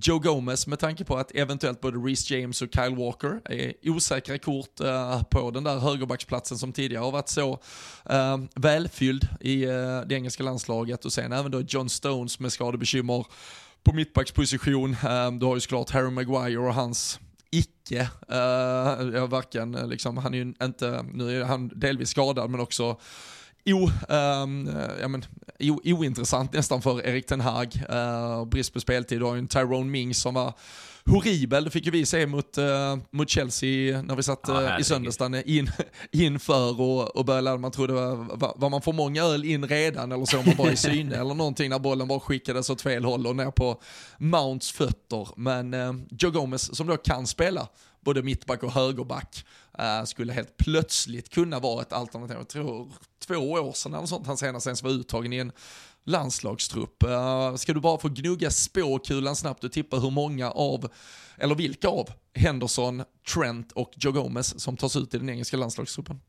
[0.02, 4.38] Joe Gomez med tanke på att eventuellt både Reece James och Kyle Walker är osäkra
[4.38, 7.52] kort uh, på den där högerbacksplatsen som tidigare har varit så
[8.10, 13.26] uh, välfylld i uh, det engelska landslaget och sen även då John Stones med skadebekymmer
[13.84, 14.96] på mittbacksposition.
[15.08, 20.34] Ehm, du har ju såklart Harry Maguire och hans icke, uh, varken eh, liksom, han
[20.34, 22.96] är ju inte, nu är han delvis skadad men också
[23.66, 25.24] o, um, ja, men,
[25.60, 27.82] o, ointressant nästan för Erik Ten Hag.
[27.90, 30.54] Uh, brist på speltid, du har ju en Tyrone Mings som var
[31.08, 34.80] horribel, det fick ju vi se mot, uh, mot Chelsea när vi satt ja, uh,
[34.80, 35.70] i söndags in,
[36.12, 40.24] inför och, och började, man trodde var, var, man för många öl in redan eller
[40.24, 43.36] så man bara i syne eller någonting när bollen bara skickades åt fel håll och
[43.36, 43.80] ner på
[44.18, 45.28] Mounts fötter.
[45.36, 47.68] Men uh, Joe Gomez som då kan spela
[48.00, 49.44] både mittback och högerback
[50.04, 52.36] skulle helt plötsligt kunna vara ett alternativ.
[52.36, 52.92] Jag tror
[53.26, 55.52] två år sedan eller sånt han senast ens var uttagen i en
[56.04, 57.02] landslagstrupp.
[57.02, 60.88] Eh, ska du bara få gnugga spåkulan snabbt och tippa hur många av,
[61.36, 66.20] eller vilka av, Henderson, Trent och Joe Gomez som tas ut i den engelska landslagstruppen?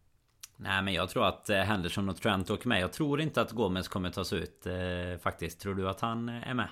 [0.62, 2.82] Nej men jag tror att eh, Henderson och Trent åker med.
[2.82, 4.74] Jag tror inte att Gomez kommer tas ut eh,
[5.24, 5.60] faktiskt.
[5.60, 6.70] Tror du att han eh, är med?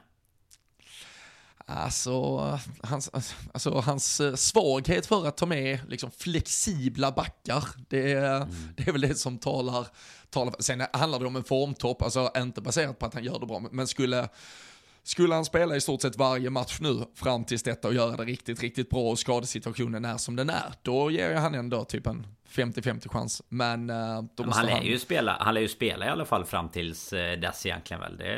[1.69, 3.09] Alltså hans,
[3.53, 8.47] alltså, hans eh, svaghet för att ta med liksom, flexibla backar, det, mm.
[8.75, 9.87] det är väl det som talar,
[10.29, 10.55] talar.
[10.59, 13.59] Sen handlar det om en formtopp, alltså inte baserat på att han gör det bra,
[13.71, 14.29] men skulle
[15.03, 18.23] skulle han spela i stort sett varje match nu fram tills detta och göra det
[18.23, 22.07] riktigt, riktigt bra och skadesituationen är som den är, då ger jag han ändå typ
[22.07, 23.41] en 50-50 chans.
[23.49, 26.69] Men, uh, Men han lär ju spela, han lär ju spela i alla fall fram
[26.69, 28.17] tills uh, dess egentligen väl.
[28.17, 28.31] Det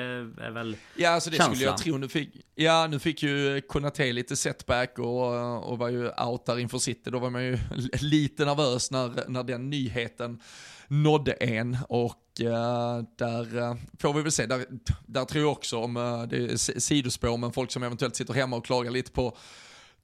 [0.45, 1.55] är väl Ja, alltså det känslan.
[1.55, 1.97] skulle jag tro.
[1.97, 6.59] Nu fick, ja, nu fick ju Konate lite setback och, och var ju out där
[6.59, 7.09] inför City.
[7.09, 7.57] Då var man ju
[8.01, 10.39] lite nervös när, när den nyheten
[10.87, 14.65] nådde en och uh, där uh, får vi väl se, där,
[15.05, 18.55] där tror jag också om uh, det är sidospår, men folk som eventuellt sitter hemma
[18.55, 19.37] och klagar lite på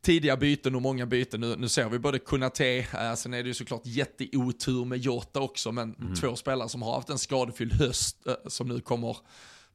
[0.06, 1.42] tidiga byten och många byten.
[1.42, 5.40] Nu, nu ser vi både Kunate, äh, sen är det ju såklart jätteotur med Jota
[5.40, 6.16] också, men mm.
[6.16, 9.18] två spelare som har haft en skadefylld höst äh, som nu kommer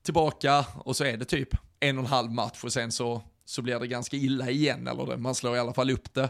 [0.03, 1.49] tillbaka och så är det typ
[1.81, 5.07] en och en halv match och sen så, så blir det ganska illa igen, eller
[5.07, 6.29] det, man slår i alla fall upp det.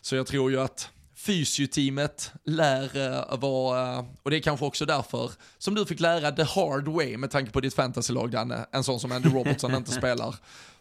[0.00, 4.86] Så jag tror ju att fysioteamet lär uh, vara, uh, och det är kanske också
[4.86, 8.84] därför som du fick lära the hard way med tanke på ditt fantasylag Danne, en
[8.84, 10.34] sån som Andy Robertson inte spelar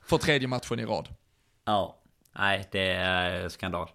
[0.06, 1.08] för tredje matchen i rad.
[1.66, 1.98] Ja,
[2.38, 3.90] Nej, det är skandal.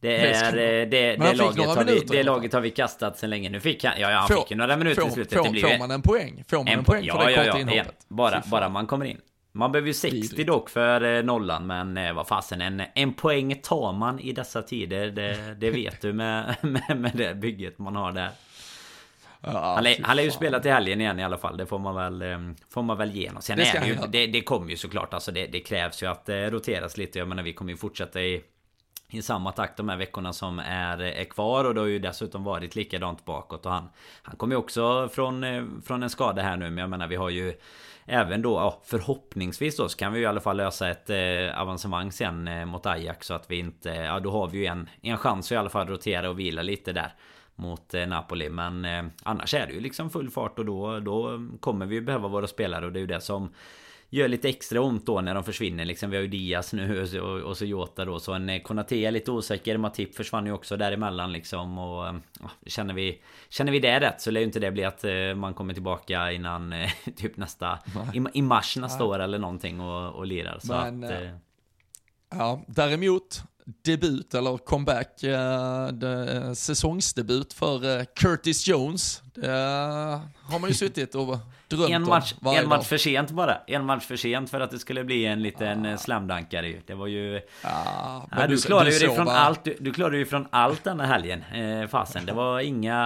[0.00, 3.50] Det är det, det, det, laget, har vi, det laget har vi kastat sen länge.
[3.50, 5.38] Nu fick han, ja, ja han får, fick ju några minuter får, i slutet.
[5.38, 6.44] Får, det blir får man en poäng?
[6.48, 8.06] Får man en, en poäng ja, för det ja, korta ja, inhoppet?
[8.08, 9.20] Bara, bara man kommer in.
[9.52, 13.60] Man behöver ju 60 dock för eh, nollan, men eh, vad fasen, en, en poäng
[13.62, 15.10] tar man i dessa tider.
[15.10, 18.30] Det, det vet du med, med, med det bygget man har där.
[19.44, 21.56] Ja, han, han lär ju spela till helgen igen i alla fall.
[21.56, 23.42] Det får man väl, ehm, får man väl ge honom.
[23.42, 25.14] Sen det, är det, ju, det, det kommer ju såklart.
[25.14, 27.18] Alltså det, det krävs ju att eh, roteras lite.
[27.18, 28.42] Jag menar vi kommer ju fortsätta i
[29.14, 32.44] i samma takt de här veckorna som är, är kvar och det har ju dessutom
[32.44, 33.88] varit likadant bakåt och han
[34.22, 37.16] Han kommer ju också från, eh, från en skada här nu men jag menar vi
[37.16, 37.54] har ju
[38.06, 41.60] Även då ja, förhoppningsvis då så kan vi ju i alla fall lösa ett eh,
[41.60, 44.88] avancemang sen eh, mot Ajax så att vi inte Ja då har vi ju en,
[45.02, 47.14] en chans att i alla fall rotera och vila lite där
[47.56, 48.48] mot eh, Napoli.
[48.48, 52.00] Men eh, annars är det ju liksom full fart och då, då kommer vi ju
[52.00, 53.50] behöva våra spelare och det är ju det som
[54.14, 56.10] Gör lite extra ont då när de försvinner liksom.
[56.10, 58.20] Vi har ju Diaz nu och, och så Jota då.
[58.20, 59.76] Så en eh, Konate är lite osäker.
[59.76, 61.78] Matip försvann ju också däremellan liksom.
[61.78, 65.04] Och ja, känner, vi, känner vi det rätt så lär ju inte det bli att
[65.36, 66.74] man kommer tillbaka innan
[67.16, 67.78] typ nästa...
[68.14, 70.58] I, I, mars nästa år eller någonting och, och lirar.
[70.58, 71.12] Så Men, att...
[72.30, 79.22] Ja, däremot debut eller comeback, eh, de, säsongsdebut för eh, Curtis Jones.
[79.34, 79.48] Det
[80.42, 83.58] har man ju suttit och drömt en match, om En match för sent bara.
[83.66, 85.96] En match för sent för att det skulle bli en liten ah.
[85.96, 87.40] slamdankare Det var ju...
[87.62, 89.64] Ah, ja, du, du klarade ju dig från allt.
[89.64, 91.42] Du, du klarade ju från allt denna helgen.
[91.42, 92.96] Eh, fasen, det var inga...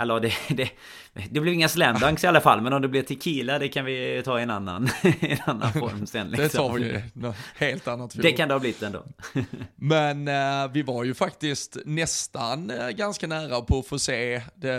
[0.00, 0.70] Eller det, det,
[1.14, 4.22] det blev inga slamdunks i alla fall, men om det blir tequila, det kan vi
[4.24, 4.88] ta i en annan,
[5.20, 6.30] en annan form sen.
[6.30, 6.44] Liksom.
[6.44, 8.14] Det tar vi något helt annat.
[8.14, 9.04] Det kan det ha blivit ändå.
[9.76, 14.78] men eh, vi var ju faktiskt nästan eh, ganska nära på att få se det,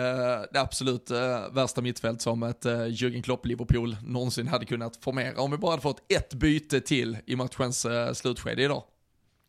[0.51, 5.41] det absolut eh, värsta mittfält som ett eh, Jürgen Klopp-Liverpool någonsin hade kunnat formera.
[5.41, 8.83] Om vi bara hade fått ett byte till i matchens eh, slutskede idag.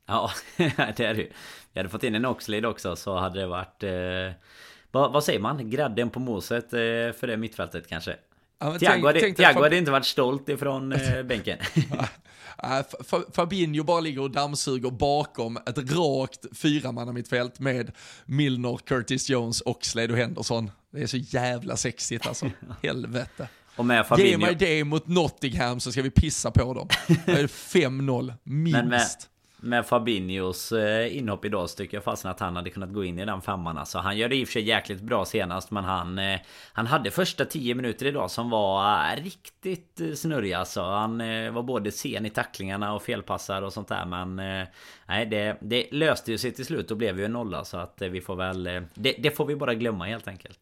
[0.06, 1.30] Ja, det är det ju.
[1.72, 3.82] Vi hade fått in en Oxlade också så hade det varit...
[3.82, 4.42] Eh
[4.96, 5.70] vad, vad säger man?
[5.70, 8.16] Grädden på moset eh, för det mittfältet kanske?
[8.58, 11.58] Ja, Thiago, hade, Thiago hade inte varit stolt ifrån eh, bänken.
[13.32, 17.92] Fabinho bara ligger och dammsuger bakom ett rakt fyramannamittfält med
[18.24, 20.70] Milner, Curtis Jones, Oxlade och Henderson.
[20.92, 22.50] Det är så jävla sexigt alltså.
[22.82, 23.48] Helvete.
[23.76, 24.30] Och med Fabinho...
[24.30, 26.88] Ge mig det mot Nottingham så ska vi pissa på dem.
[27.26, 28.76] Det är 5-0, minst.
[28.76, 29.06] Men med,
[29.56, 33.18] med Fabinhos eh, inhopp idag så tycker jag fasen att han hade kunnat gå in
[33.18, 33.98] i den femman alltså.
[33.98, 36.40] Han gör det i och för sig jäkligt bra senast men han eh,
[36.72, 40.82] Han hade första 10 minuter idag som var eh, riktigt snurriga alltså.
[40.82, 41.18] Han
[41.54, 44.36] var både sen i tacklingarna och felpassar och sånt där men
[45.06, 48.02] Nej det, det löste ju sig till slut och blev ju en nolla så att
[48.02, 48.64] vi får väl
[48.94, 50.58] det, det får vi bara glömma helt enkelt.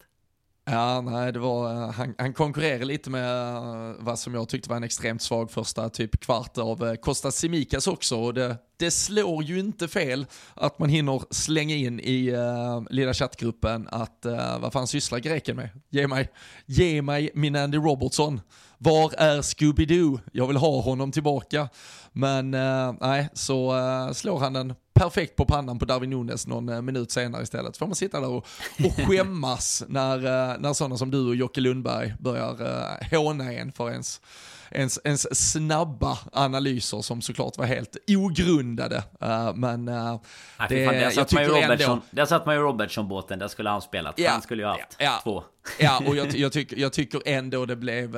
[0.67, 4.69] Ja, nej, det var, eh, han, han konkurrerade lite med eh, vad som jag tyckte
[4.69, 8.19] var en extremt svag första typ kvart av eh, Kostas Simikas också.
[8.19, 13.13] Och det, det slår ju inte fel att man hinner slänga in i uh, lilla
[13.13, 15.69] chattgruppen att uh, vad fan sysslar greken med?
[15.89, 16.29] Ge mig,
[16.65, 18.41] ge mig min Andy Robertson.
[18.77, 20.19] Var är Scooby-Doo?
[20.31, 21.69] Jag vill ha honom tillbaka.
[22.11, 23.73] Men uh, nej, så
[24.13, 27.77] slår han den perfekt på pannan på Darwin Nunes någon eh, minut senare istället.
[27.77, 28.47] Får man sitta där och,
[28.85, 33.71] och skämmas när, eh, när sådana som du och Jocke Lundberg börjar uh, håna en
[33.71, 34.21] för ens
[34.71, 39.03] ens, ens snabba analyser som såklart var helt ogrundade.
[39.23, 40.19] Uh, men uh,
[40.59, 42.01] Nej, det, fan, där satt man ju Robertson.
[42.11, 44.19] Där satt man ju Robertson-båten, där skulle han spelat.
[44.19, 45.43] Ja, han skulle ju haft ja, två.
[45.79, 48.15] Ja, och jag, jag, tycker, jag tycker ändå det blev,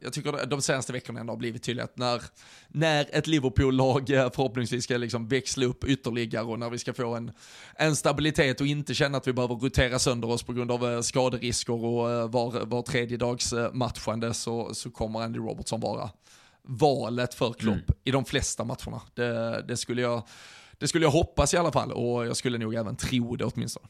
[0.00, 2.22] jag tycker de senaste veckorna ändå har blivit tydligt när,
[2.68, 6.13] när ett Liverpool-lag förhoppningsvis ska liksom växla upp ytterligare
[6.44, 7.32] och när vi ska få en,
[7.74, 11.72] en stabilitet och inte känna att vi behöver rotera sönder oss på grund av skaderisker
[11.72, 16.10] och var, var tredje dags matchande så, så kommer Andy Robertson vara
[16.62, 17.98] valet för Klopp mm.
[18.04, 19.00] i de flesta matcherna.
[19.14, 20.22] Det, det, skulle jag,
[20.78, 23.86] det skulle jag hoppas i alla fall och jag skulle nog även tro det åtminstone.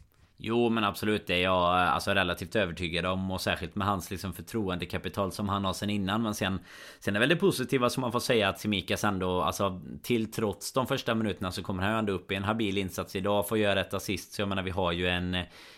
[0.46, 3.30] Jo men absolut det är jag eh, alltså relativt övertygad om.
[3.30, 6.22] Och särskilt med hans liksom förtroendekapital som han har sen innan.
[6.22, 6.58] Men sen
[7.00, 10.72] Sen är väl det positiva som man får säga att Simikas ändå alltså till trots
[10.72, 13.80] de första minuterna så kommer han ändå upp i en habil insats idag får göra
[13.80, 14.32] ett assist.
[14.32, 15.34] Så jag menar vi har ju en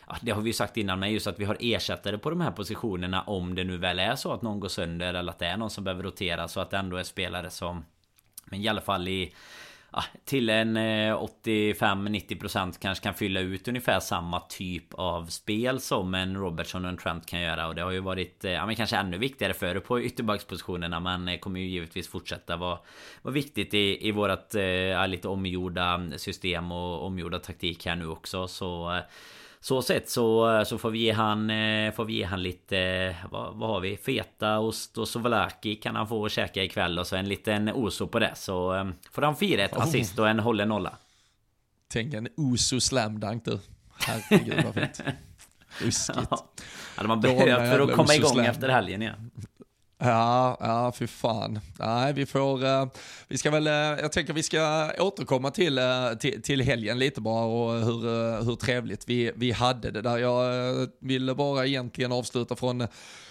[0.07, 2.41] ja, Det har vi ju sagt innan men just att vi har ersättare på de
[2.41, 5.47] här positionerna om det nu väl är så att någon går sönder eller att det
[5.47, 7.85] är någon som behöver rotera så att det ändå är spelare som
[8.45, 9.35] Men i alla fall i
[10.25, 16.37] till en eh, 85-90% kanske kan fylla ut ungefär samma typ av spel som en
[16.37, 17.69] Robertson och en Trent kan göra.
[17.69, 21.01] Och det har ju varit eh, ja, men kanske ännu viktigare för på ytterbackspositionerna.
[21.01, 22.79] Men eh, kommer ju givetvis fortsätta vara,
[23.23, 24.55] vara viktigt i, i vårat
[24.93, 28.49] ja, lite omgjorda system och omgjorda taktik här nu också.
[28.49, 29.01] Så
[29.61, 33.55] så sett så, så får vi ge han eh, Får vi ge han lite vad,
[33.55, 33.97] vad har vi?
[33.97, 38.19] Feta ost och souvlaki kan han få käka ikväll och så en liten oso på
[38.19, 38.33] det.
[38.35, 39.83] Så eh, Får han fira ett oh.
[39.83, 40.97] assist och en hållen nolla.
[41.89, 43.59] Tänk en oso slamdunk du
[43.99, 45.01] Herregud vad fint.
[45.79, 46.29] Ruskigt.
[46.31, 46.47] Ja,
[46.97, 49.31] Hade man behövt för att komma igång efter helgen igen.
[49.35, 49.56] Ja,
[49.99, 51.61] ja, fy fan.
[51.79, 52.87] Nej, vi får, uh,
[53.29, 57.21] vi ska väl, uh, jag tänker vi ska återkomma till, uh, till, till, helgen lite
[57.21, 58.01] bara och hur,
[58.45, 60.19] hur trevligt vi, vi hade det där.
[60.19, 62.87] Jag ville bara egentligen avsluta från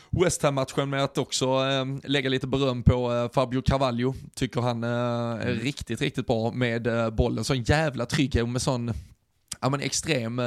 [0.10, 1.60] West Ham-matchen med att också
[2.04, 4.14] lägga lite beröm på Fabio Carvalho.
[4.36, 5.60] Tycker han är mm.
[5.60, 7.44] riktigt, riktigt bra med bollen.
[7.44, 8.94] Sån jävla trygghet med sån
[9.62, 10.42] ja, men extrem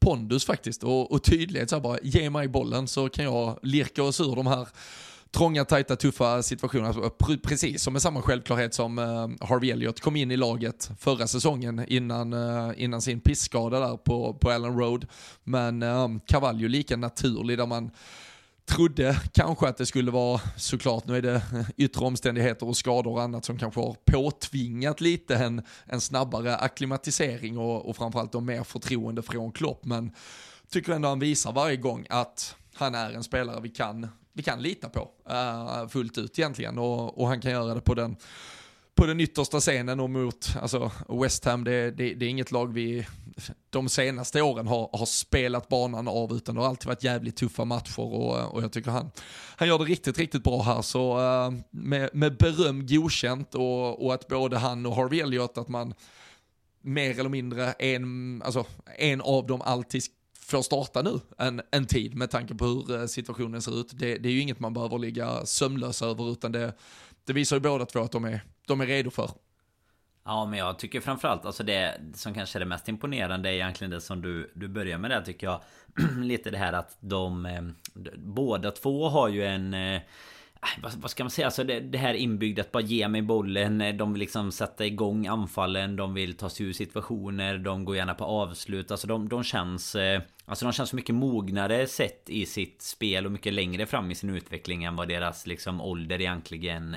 [0.00, 1.70] pondus faktiskt och, och tydlighet.
[1.70, 4.68] Så bara, ge mig bollen så kan jag lirka oss ur de här
[5.32, 6.86] trånga, tajta, tuffa situationer.
[6.86, 7.10] Alltså,
[7.42, 11.84] precis som med samma självklarhet som eh, Harvey Elliott kom in i laget förra säsongen
[11.88, 15.06] innan, eh, innan sin pissskada där på, på Allen Road.
[15.44, 17.90] Men ehm, Cavallio Cavallo lika naturlig där man
[18.64, 21.42] trodde kanske att det skulle vara, såklart nu är det
[21.76, 27.58] yttre omständigheter och skador och annat som kanske har påtvingat lite en, en snabbare akklimatisering
[27.58, 29.84] och, och framförallt då mer förtroende från Klopp.
[29.84, 30.12] Men
[30.70, 34.62] tycker ändå han visar varje gång att han är en spelare vi kan vi kan
[34.62, 36.78] lita på uh, fullt ut egentligen.
[36.78, 38.16] Och, och han kan göra det på den
[38.94, 42.72] på den yttersta scenen och mot alltså West Ham, det, det, det, är inget lag
[42.72, 43.06] vi
[43.70, 47.64] de senaste åren har, har spelat banan av utan det har alltid varit jävligt tuffa
[47.64, 49.10] matcher och, och jag tycker han,
[49.56, 50.82] han gör det riktigt, riktigt bra här.
[50.82, 55.68] Så uh, med, med beröm godkänt och, och att både han och Harvey Elliot att
[55.68, 55.94] man
[56.80, 58.66] mer eller mindre en, alltså,
[58.98, 60.02] en av dem alltid
[60.52, 63.90] får starta nu en, en tid med tanke på hur eh, situationen ser ut.
[63.94, 66.72] Det, det är ju inget man behöver ligga sömnlös över utan det,
[67.24, 69.30] det visar ju båda två att de är, de är redo för.
[70.24, 73.90] Ja men jag tycker framförallt alltså det som kanske är det mest imponerande är egentligen
[73.90, 75.60] det som du, du börjar med där tycker jag
[76.22, 77.62] Lite det här att de eh,
[77.94, 80.02] de Båda två har ju en eh,
[80.62, 81.46] Äh, vad, vad, ska man säga?
[81.46, 83.80] Alltså det, det, här inbyggda att bara ge mig bollen.
[83.80, 85.96] Eh, de vill liksom sätta igång anfallen.
[85.96, 87.58] De vill ta sig ur situationer.
[87.58, 88.90] De går gärna på avslut.
[88.90, 89.94] Alltså de, de känns...
[89.94, 94.14] Eh, alltså de känns mycket mognare sett i sitt spel och mycket längre fram i
[94.14, 96.96] sin utveckling än vad deras liksom ålder egentligen...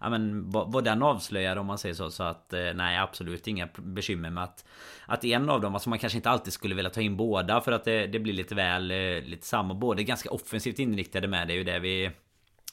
[0.00, 2.10] Ja men vad, vad den avslöjar om man säger så.
[2.10, 4.64] Så att eh, nej absolut inga bekymmer med att...
[5.06, 7.72] Att en av dem, alltså man kanske inte alltid skulle vilja ta in båda för
[7.72, 8.86] att det, det blir lite väl...
[9.24, 9.74] Lite samma.
[9.74, 11.48] Båda ganska offensivt inriktade med.
[11.48, 12.10] Det är ju det vi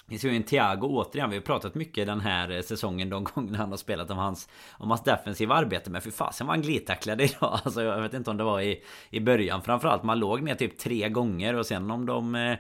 [0.10, 1.30] vi ser ju en Thiago återigen.
[1.30, 4.50] Vi har pratat mycket den här eh, säsongen de gånger han har spelat om hans,
[4.72, 5.90] om hans defensiva arbete.
[5.90, 7.38] Men för fasen var han glidtacklad idag.
[7.64, 10.04] Alltså jag vet inte om det var i, i början framförallt.
[10.04, 12.36] Man låg ner typ tre gånger och sen om de...
[12.36, 12.58] Eh,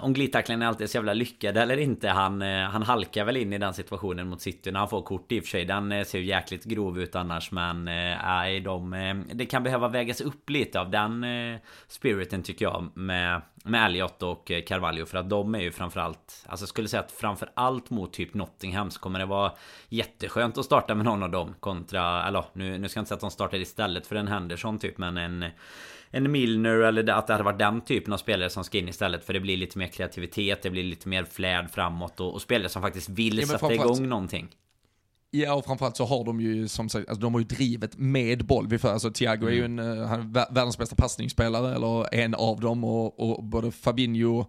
[0.00, 2.08] om glidtacklingen är alltid så jävla lyckad eller inte.
[2.08, 5.32] Han, eh, han halkar väl in i den situationen mot City när han får kort
[5.32, 5.64] i och för sig.
[5.64, 7.50] Den eh, ser ju jäkligt grov ut annars.
[7.50, 11.26] Men eh, nej, de, det kan behöva vägas upp lite av den
[11.88, 12.90] spiriten tycker jag.
[12.94, 15.06] Med, med Elliot och Carvalho.
[15.06, 16.44] För att de är ju framförallt...
[16.46, 19.52] Alltså jag skulle säga att framförallt mot typ Nottingham så kommer det vara
[19.88, 21.54] jätteskönt att starta med någon av dem.
[21.60, 22.26] Kontra...
[22.26, 24.98] Eller nu, nu ska jag inte säga att de startar istället för en Henderson typ.
[24.98, 25.44] Men en
[26.10, 29.24] en Milner eller att det hade varit den typen av spelare som ska in istället.
[29.24, 32.68] För det blir lite mer kreativitet, det blir lite mer flärd framåt och, och spelare
[32.68, 34.48] som faktiskt vill ja, sätta igång någonting.
[35.30, 38.46] Ja, och framförallt så har de ju som sagt, alltså de har ju drivet med
[38.46, 38.78] boll.
[38.82, 39.78] Alltså Thiago är ju mm.
[39.78, 44.46] en, eh, han är världens bästa passningsspelare, eller en av dem, och, och både Fabinho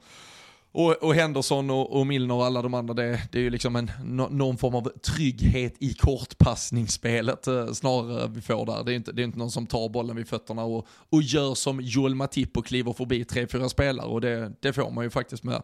[0.71, 3.75] och, och Henderson och, och Milner och alla de andra, det, det är ju liksom
[3.75, 3.91] en,
[4.29, 8.83] någon form av trygghet i kortpassningsspelet eh, snarare vi får där.
[8.83, 11.55] Det är inte, det är inte någon som tar bollen vid fötterna och, och gör
[11.55, 15.09] som Joel Matip och kliver förbi tre, fyra spelare och det, det får man ju
[15.09, 15.61] faktiskt med,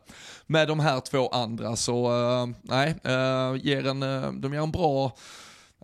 [0.47, 1.75] med de här två andra.
[1.75, 5.15] Så uh, nej, uh, ger en, uh, de ger en bra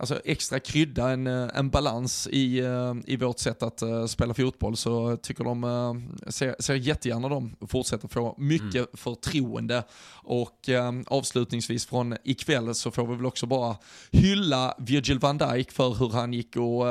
[0.02, 2.64] alltså extra krydda, en, en balans i,
[3.06, 8.36] i vårt sätt att spela fotboll så tycker de, ser, ser jättegärna de fortsätter få
[8.38, 8.88] mycket mm.
[8.94, 9.84] förtroende.
[10.14, 10.70] Och
[11.08, 13.78] avslutningsvis från ikväll så får vi väl också bara
[14.12, 16.86] hylla Virgil van Dijk för hur han gick och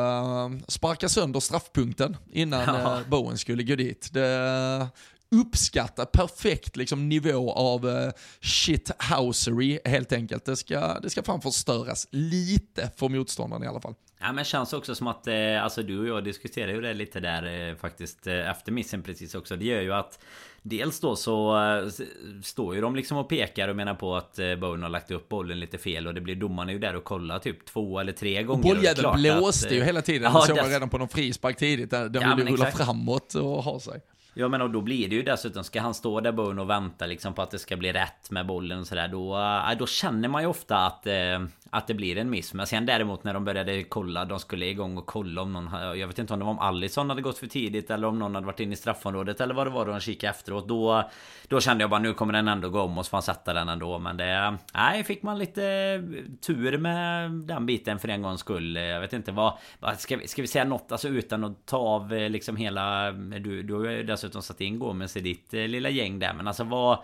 [0.68, 3.00] sparka sönder straffpunkten innan ja.
[3.08, 4.10] Bowen skulle gå dit.
[4.12, 4.88] Det,
[5.30, 8.10] uppskatta perfekt liksom, nivå av uh,
[8.40, 10.44] shithousery helt enkelt.
[10.44, 13.94] Det ska, det ska fan förstöras lite för motståndaren i alla fall.
[14.22, 17.20] Ja men känns också som att eh, Alltså du och jag diskuterade ju det lite
[17.20, 19.56] där eh, faktiskt eh, Efter missen precis också.
[19.56, 20.18] Det gör ju att
[20.62, 21.88] Dels då så eh,
[22.42, 25.28] Står ju de liksom och pekar och menar på att eh, Bowen har lagt upp
[25.28, 28.42] bollen lite fel Och det blir domarna ju där och kollar typ två eller tre
[28.42, 30.32] gånger Bolljäveln blåste att, ju hela tiden.
[30.34, 33.64] Ja, det såg man redan på någon frispark tidigt Den ja, ville rulla framåt och
[33.64, 34.00] ha sig
[34.40, 37.06] Ja men och då blir det ju dessutom Ska han stå där Bowen och vänta
[37.06, 40.28] liksom på att det ska bli rätt med bollen och sådär Då, äh, då känner
[40.28, 41.40] man ju ofta att eh,
[41.72, 42.54] att det blir en miss.
[42.54, 46.06] Men sen däremot när de började kolla De skulle igång och kolla om någon Jag
[46.06, 48.46] vet inte om det var om Allison hade gått för tidigt Eller om någon hade
[48.46, 50.68] varit inne i straffområdet Eller vad det var då de kikade efteråt.
[50.68, 51.10] Då
[51.48, 53.52] Då kände jag bara nu kommer den ändå gå om Och så får han sätta
[53.52, 53.98] den ändå.
[53.98, 55.60] Men det Nej fick man lite
[56.40, 58.76] tur med den biten för en gångs skull.
[58.76, 59.58] Jag vet inte vad
[59.98, 60.92] Ska vi, ska vi säga något?
[60.92, 64.78] Alltså utan att ta av eh, liksom hela Du, du har ju dessutom satt in
[64.78, 66.32] Gomes i ditt eh, lilla gäng där.
[66.32, 66.98] Men alltså vad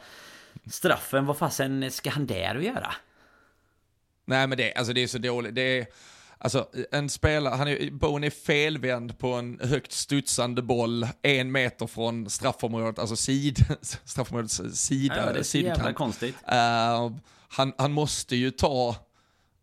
[0.70, 2.94] Straffen, vad fasen ska han där att göra?
[4.26, 5.54] Nej men det, alltså det är så dåligt.
[5.54, 5.86] Det är,
[6.38, 11.86] alltså en spelare, han är, Bowen är felvänd på en högt studsande boll en meter
[11.86, 13.64] från straffområdet, alltså sid,
[14.04, 15.26] straffområdets sida.
[15.26, 16.34] Ja, det är så jävla konstigt.
[16.34, 17.16] Uh,
[17.48, 18.88] han, han måste ju ta,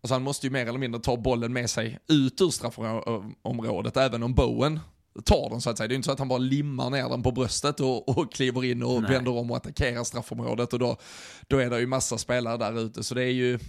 [0.02, 4.24] alltså han måste ju mer eller mindre ta bollen med sig ut ur straffområdet, även
[4.24, 4.80] om Bowen
[5.26, 5.88] tar den så att säga.
[5.88, 8.66] Det är inte så att han bara limmar ner den på bröstet och, och kliver
[8.66, 9.12] in och Nej.
[9.12, 10.98] vänder om och attackerar straffområdet och då,
[11.48, 13.04] då är det ju massa spelare där ute.
[13.04, 13.60] Så det är ju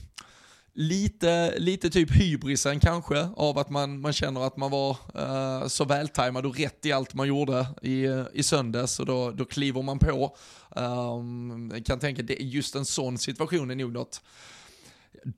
[0.74, 5.84] lite, lite typ hybrisen kanske av att man, man känner att man var uh, så
[5.84, 9.98] vältajmad och rätt i allt man gjorde i, i söndags och då, då kliver man
[9.98, 10.36] på.
[10.70, 14.22] Um, kan tänka, det, just en sån situation är nog något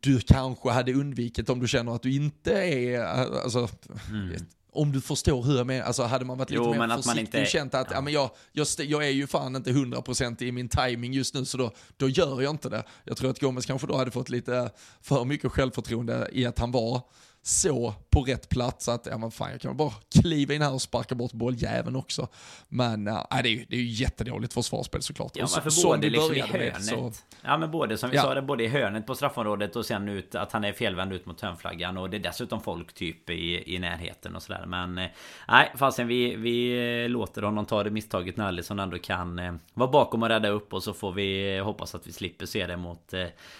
[0.00, 3.68] du kanske hade undvikit om du känner att du inte är, alltså,
[4.10, 4.36] mm
[4.76, 7.42] om du förstår hur jag menar, alltså hade man varit jo, lite mer försiktig inte,
[7.42, 7.96] och känt att ja.
[7.96, 11.44] ja men jag, jag, jag, är ju fan inte 100% i min timing just nu
[11.44, 12.84] så då, då gör jag inte det.
[13.04, 14.70] Jag tror att Gomes kanske då hade fått lite
[15.02, 17.02] för mycket självförtroende i att han var
[17.46, 20.82] så på rätt plats att, ja men fan jag kan bara kliva in här och
[20.82, 22.28] sparka bort bolljäveln också.
[22.68, 25.32] Men äh, det, är ju, det är ju jättedåligt försvarsspel såklart.
[25.34, 26.84] Ja men för både liksom i hörnet.
[26.84, 27.12] så...
[27.42, 28.22] Ja men både som vi ja.
[28.22, 31.26] sa det, både i hörnet på straffområdet och sen ut att han är felvänd ut
[31.26, 34.64] mot hörnflaggan och det är dessutom folk typ i, i närheten och sådär.
[34.66, 35.08] Men eh,
[35.48, 39.54] nej, fastän vi, vi eh, låter honom ta det misstaget när Alisson ändå kan eh,
[39.74, 42.76] vara bakom och rädda upp och så får vi hoppas att vi slipper se det
[42.76, 43.14] mot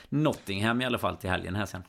[0.09, 1.83] Nottingham i alla fall till helgen här sen.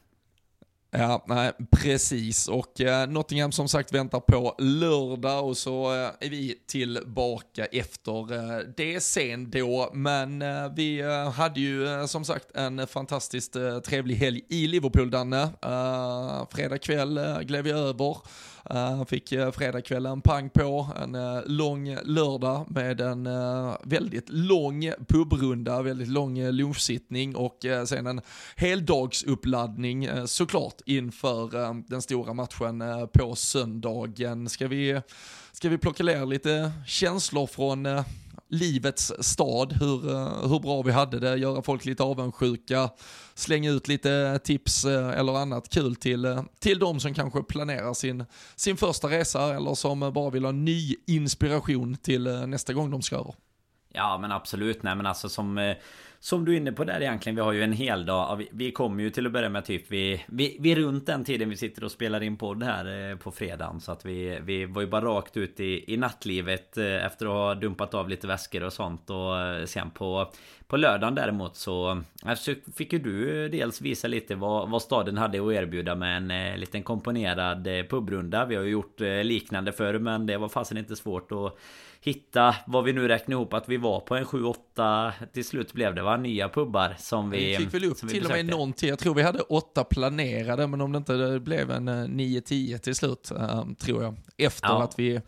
[0.91, 2.47] Ja, nej, precis.
[2.47, 8.33] Och eh, Nottingham som sagt väntar på lördag och så eh, är vi tillbaka efter
[8.33, 9.89] eh, det sen då.
[9.93, 14.67] Men eh, vi eh, hade ju eh, som sagt en fantastiskt eh, trevlig helg i
[14.67, 15.41] Liverpool, Danne.
[15.61, 18.17] Eh, fredag kväll eh, gled vi över.
[18.69, 23.29] Eh, han fick eh, fredagskvällen pang på, en eh, lång lördag med en
[23.83, 28.21] väldigt lång pubrunda, väldigt lång lunchsittning och sen en
[28.55, 34.49] heldagsuppladdning såklart inför den stora matchen på söndagen.
[34.49, 35.01] Ska vi,
[35.51, 37.87] ska vi plocka ner lite känslor från
[38.49, 42.89] livets stad, hur, eh, hur bra vi hade det, göra folk lite avundsjuka,
[43.33, 47.93] slänga ut lite tips eh, eller annat kul till, eh, till de som kanske planerar
[47.93, 48.25] sin,
[48.55, 53.15] sin första resa eller som bara vill ha ny inspiration till nästa gång de ska
[53.15, 53.35] över.
[53.93, 55.75] Ja men absolut, nej men alltså som
[56.19, 58.35] som du är inne på där egentligen, vi har ju en hel dag.
[58.35, 61.49] Vi, vi kommer ju till att börja med typ vi, vi, vi runt den tiden
[61.49, 63.81] vi sitter och spelar in podd här eh, på fredagen.
[63.81, 67.31] Så att vi, vi var ju bara rakt ut i, i nattlivet eh, efter att
[67.31, 69.09] ha dumpat av lite väskor och sånt.
[69.09, 70.31] Och eh, sen på,
[70.67, 72.01] på lördagen däremot så
[72.75, 76.83] fick ju du dels visa lite vad, vad staden hade att erbjuda med en liten
[76.83, 78.45] komponerad pubrunda.
[78.45, 81.57] Vi har ju gjort liknande förr men det var fasen inte svårt att
[82.07, 85.95] hitta vad vi nu räknar ihop att vi var på en 7-8 till slut blev
[85.95, 86.17] det va?
[86.17, 88.89] Nya pubbar som vi Vi fick väl upp till och med någon till.
[88.89, 92.95] Jag tror vi hade åtta planerade men om det inte blev en 9-10 eh, till
[92.95, 94.15] slut um, tror jag.
[94.37, 94.83] Efter ja.
[94.83, 95.21] att vi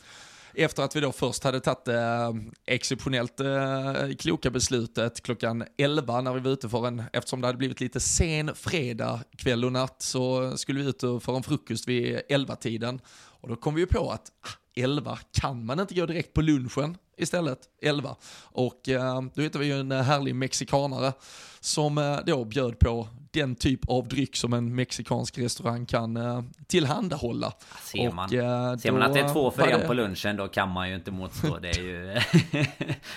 [0.54, 2.34] efter att vi då först hade tagit det äh,
[2.66, 7.58] exceptionellt äh, kloka beslutet klockan 11 när vi var ute för en, eftersom det hade
[7.58, 12.22] blivit lite sen fredag kväll och natt så skulle vi ut för en frukost vid
[12.30, 13.00] 11-tiden.
[13.42, 14.50] Och då kom vi ju på att ah,
[14.84, 17.60] 11, kan man inte gå direkt på lunchen istället?
[17.82, 18.16] 11.
[18.42, 21.14] Och eh, då hittade vi ju en härlig mexikanare
[21.60, 26.44] som eh, då bjöd på den typ av dryck som en mexikansk restaurang kan uh,
[26.68, 27.54] tillhandahålla.
[27.82, 29.88] Ser man, och, uh, ser man att det är två för en det...
[29.88, 31.60] på lunchen då kan man ju inte motstå.
[31.60, 32.06] Det är ju...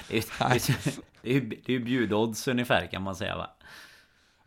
[0.08, 0.74] det är ju,
[1.22, 3.50] det är ju, det är ju bjudodds ungefär kan man säga va?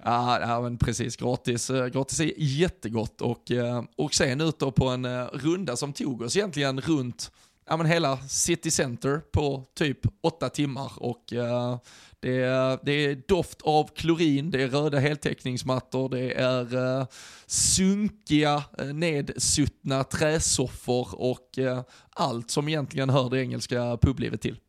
[0.08, 4.72] Ja, ja men precis, gratis, eh, gratis är jättegott och, eh, och sen ut då
[4.72, 7.32] på en eh, runda som tog oss egentligen runt
[7.70, 11.78] ja, men hela city center på typ åtta timmar och uh,
[12.20, 17.06] det, är, det är doft av klorin, det är röda heltäckningsmattor, det är uh,
[17.46, 24.60] sunkiga, nedsuttna träsoffor och uh, allt som egentligen hör det engelska publivet till.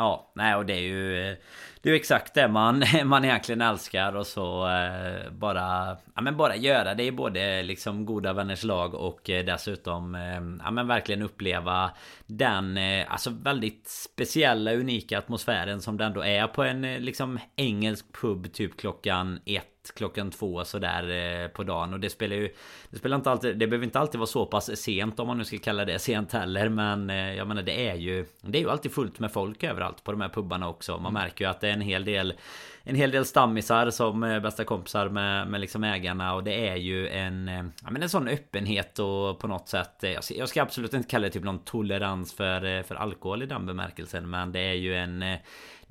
[0.00, 1.36] Ja, nej och det är ju
[1.82, 6.36] Det är ju exakt det man, man egentligen älskar och så eh, bara Ja men
[6.36, 6.94] bara göra.
[6.94, 11.90] Det i både liksom goda vänners lag och eh, dessutom eh, Ja men verkligen uppleva
[12.26, 17.38] Den eh, alltså väldigt speciella unika atmosfären som det ändå är på en eh, liksom
[17.56, 21.10] engelsk pub typ klockan ett klockan två sådär
[21.42, 21.92] eh, på dagen.
[21.92, 22.54] Och det spelar ju
[22.90, 25.44] Det spelar inte alltid Det behöver inte alltid vara så pass sent om man nu
[25.44, 26.68] ska kalla det sent heller.
[26.68, 30.04] Men eh, Jag menar det är ju Det är ju alltid fullt med folk överallt
[30.04, 30.92] på de här pubbarna också.
[30.92, 31.12] Man mm.
[31.12, 32.34] märker ju att det är en hel del
[32.82, 36.34] en hel del stammisar som är bästa kompisar med, med liksom ägarna.
[36.34, 37.48] Och det är ju en
[37.84, 41.08] Ja men en sån öppenhet och på något sätt Jag ska, jag ska absolut inte
[41.08, 44.30] kalla det typ någon tolerans för, för alkohol i den bemärkelsen.
[44.30, 45.24] Men det är ju en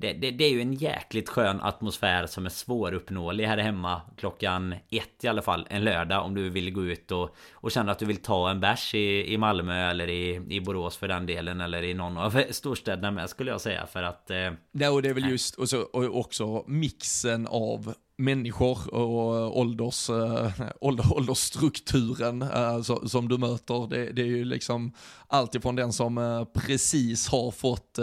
[0.00, 4.74] det, det, det, är ju en jäkligt skön atmosfär som är svåruppnåelig här hemma klockan
[4.90, 7.98] ett i alla fall en lördag om du vill gå ut och, och känner att
[7.98, 11.60] du vill ta en bärs i, i Malmö eller i, i Borås för den delen
[11.60, 14.30] eller i någon av storstäderna med skulle jag säga för att...
[14.30, 19.58] Eh, ja, och det är väl just och så, och också mixen av människor och
[19.58, 23.86] ålders, äh, ålder, åldersstrukturen äh, så, som du möter.
[23.90, 24.92] Det, det, är ju liksom
[25.26, 27.98] alltifrån den som äh, precis har fått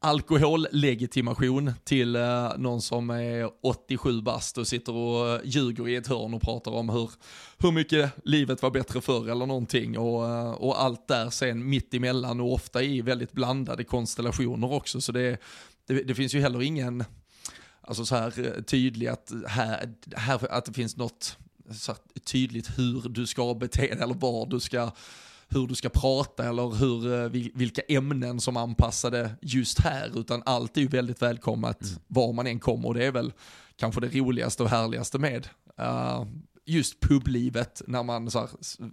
[0.00, 6.06] alkohollegitimation till eh, någon som är 87 bast och sitter och eh, ljuger i ett
[6.06, 7.10] hörn och pratar om hur,
[7.58, 9.98] hur mycket livet var bättre förr eller någonting.
[9.98, 15.00] Och, eh, och allt där sen mitt emellan och ofta i väldigt blandade konstellationer också.
[15.00, 15.38] Så det,
[15.86, 17.04] det, det finns ju heller ingen
[17.80, 21.36] alltså så här eh, tydlig att, här, här, att det finns något
[21.70, 21.94] så
[22.24, 24.90] tydligt hur du ska bete dig eller var du ska
[25.48, 30.42] hur du ska prata eller hur, eh, vilka ämnen som är anpassade just här, utan
[30.46, 31.98] allt är ju väldigt välkommet mm.
[32.06, 33.32] var man än kommer och det är väl
[33.76, 35.48] kanske det roligaste och härligaste med.
[35.80, 36.24] Uh,
[36.64, 38.48] just publivet när man så här,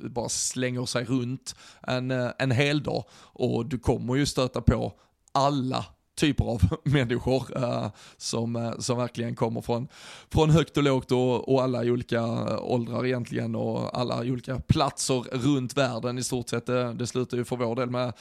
[0.10, 4.94] bara slänger sig runt en, eh, en hel dag och du kommer ju stöta på
[5.32, 5.86] alla
[6.16, 7.88] typer av människor uh,
[8.18, 9.88] som, uh, som verkligen kommer från,
[10.30, 12.24] från högt och lågt och, och alla olika
[12.60, 16.66] åldrar egentligen och alla olika platser runt världen i stort sett.
[16.66, 18.14] Det, det slutar ju för vår del med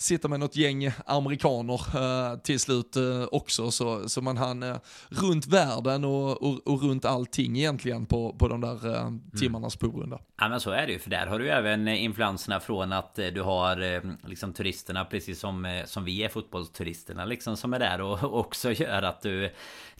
[0.00, 3.70] sitta med något gäng amerikaner uh, till slut uh, också.
[3.70, 4.78] Så, så man hann
[5.08, 9.92] runt världen och, och, och, runt allting egentligen på, på de där uh, timmarnas mm.
[9.92, 10.18] pubrunda.
[10.40, 10.98] Ja men så är det ju.
[10.98, 16.04] För där har du även influenserna från att du har liksom turisterna precis som, som
[16.04, 19.50] vi är fotbollsturisterna liksom Liksom som är där och också gör att du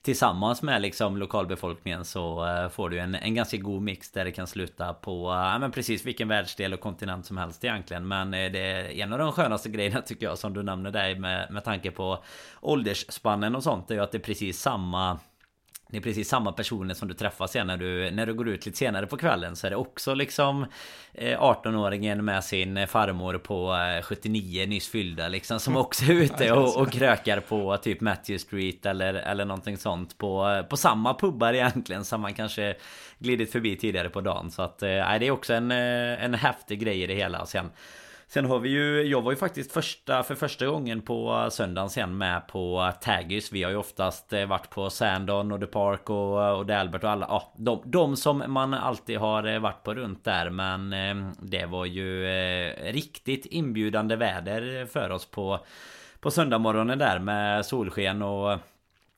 [0.03, 4.33] tillsammans med liksom lokalbefolkningen så eh, får du en, en ganska god mix där det
[4.33, 8.09] kan sluta på ja men precis vilken världsdel och kontinent som helst egentligen.
[8.09, 11.15] Men eh, det är en av de skönaste grejerna tycker jag som du nämner där
[11.15, 12.25] med, med tanke på
[12.61, 15.19] åldersspannen och sånt är ju att det är precis samma
[15.91, 18.67] det är precis samma personer som du träffar sen när du, när du går ut
[18.67, 20.67] lite senare på kvällen Så är det också liksom
[21.19, 26.53] 18-åringen eh, med sin farmor på 79 eh, nyss fyllda liksom Som också är ute
[26.53, 31.53] och, och krökar på typ Matthew Street eller, eller någonting sånt på, på samma pubbar
[31.53, 32.75] egentligen som man kanske
[33.19, 34.51] glidit förbi tidigare på dagen.
[34.51, 37.47] Så att, nej det är också en, en häftig grej i det hela.
[37.47, 37.71] Sen
[38.33, 42.19] Sen har vi ju, jag var ju faktiskt första, för första gången på söndagen sen
[42.19, 43.53] med på Taggys.
[43.53, 46.73] Vi har ju oftast eh, varit på Sandon och The Park och, eh, och The
[46.73, 47.27] Albert och alla.
[47.29, 50.51] Ja, de, de som man alltid har eh, varit på runt där.
[50.51, 50.91] Men
[51.43, 52.27] det var ju
[52.83, 55.61] riktigt inbjudande väder för oss på,
[56.21, 58.59] på söndagmorgonen där med solsken och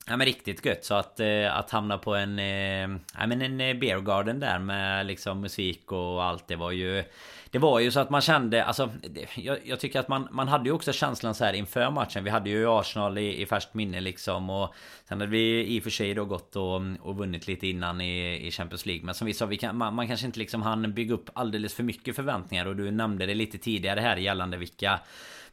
[0.07, 3.61] Ja men riktigt gött så att, eh, att hamna på en, eh, ja, men en
[3.61, 7.05] eh, beer garden där med liksom musik och allt det var ju
[7.51, 8.91] det var ju så att man kände, alltså
[9.35, 12.25] jag, jag, tycker att man, man hade ju också känslan så här inför matchen.
[12.25, 14.75] Vi hade ju Arsenal i, i färskt minne liksom och
[15.09, 18.47] Sen hade vi i och för sig då gått och, och vunnit lite innan i,
[18.47, 19.05] i Champions League.
[19.05, 21.75] Men som vi sa, vi kan, man, man kanske inte liksom hann bygga upp alldeles
[21.75, 25.01] för mycket förväntningar och du nämnde det lite tidigare här gällande vilka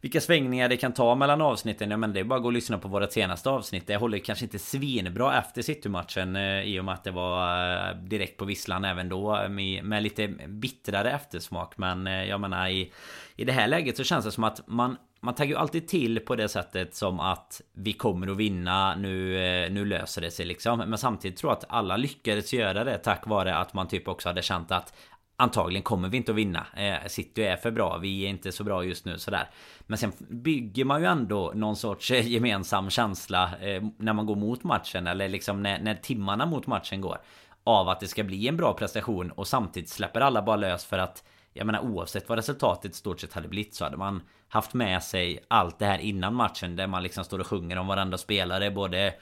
[0.01, 1.91] vilka svängningar det kan ta mellan avsnitten.
[1.91, 3.87] Ja men det är bara att gå och lyssna på våra senaste avsnitt.
[3.87, 6.35] Det håller kanske inte svinbra efter City-matchen.
[6.35, 9.47] Eh, I och med att det var eh, direkt på visslan även då.
[9.49, 11.77] Med, med lite bittrare eftersmak.
[11.77, 12.91] Men eh, jag menar i,
[13.35, 16.19] i det här läget så känns det som att man man taggar ju alltid till
[16.19, 20.79] på det sättet som att vi kommer att vinna, nu, nu löser det sig liksom.
[20.79, 24.29] Men samtidigt tror jag att alla lyckades göra det tack vare att man typ också
[24.29, 24.93] hade känt att
[25.41, 26.65] Antagligen kommer vi inte att vinna.
[26.75, 27.97] Eh, City är för bra.
[27.97, 29.49] Vi är inte så bra just nu sådär.
[29.81, 34.35] Men sen bygger man ju ändå någon sorts eh, gemensam känsla eh, när man går
[34.35, 35.07] mot matchen.
[35.07, 37.17] Eller liksom när, när timmarna mot matchen går.
[37.63, 40.97] Av att det ska bli en bra prestation och samtidigt släpper alla bara lös för
[40.97, 41.23] att
[41.53, 45.45] jag menar oavsett vad resultatet stort sett hade blivit så hade man haft med sig
[45.47, 49.13] allt det här innan matchen där man liksom står och sjunger om varandra spelare både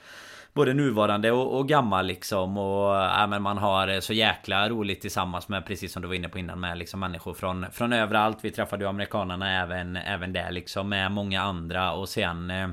[0.58, 5.00] Både nuvarande och, och gammal liksom och ja, men man har eh, så jäkla roligt
[5.00, 8.38] tillsammans med precis som du var inne på innan med liksom människor från, från överallt.
[8.42, 12.68] Vi träffade ju amerikanerna även, även där liksom med många andra och sen eh,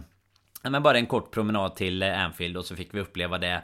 [0.64, 3.62] men bara en kort promenad till Anfield och så fick vi uppleva det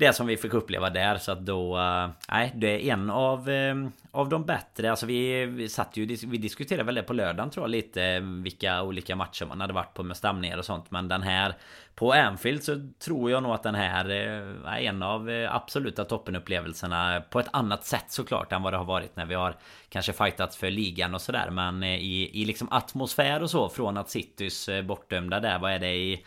[0.00, 1.78] det som vi fick uppleva där så att då...
[1.78, 3.74] Eh, nej, det är en av, eh,
[4.10, 4.90] av de bättre.
[4.90, 6.06] Alltså vi, vi satt ju...
[6.06, 9.72] Vi diskuterade väl det på lördagen tror jag lite eh, vilka olika matcher man hade
[9.72, 10.90] varit på med stamningar och sånt.
[10.90, 11.54] Men den här
[11.94, 17.40] på Anfield så tror jag nog att den här är en av absoluta toppenupplevelserna på
[17.40, 19.56] ett annat sätt såklart än vad det har varit när vi har
[19.88, 21.50] kanske fightats för ligan och sådär.
[21.50, 25.94] Men i, i liksom atmosfär och så från att Citys bortdömda där, vad är det
[25.94, 26.24] i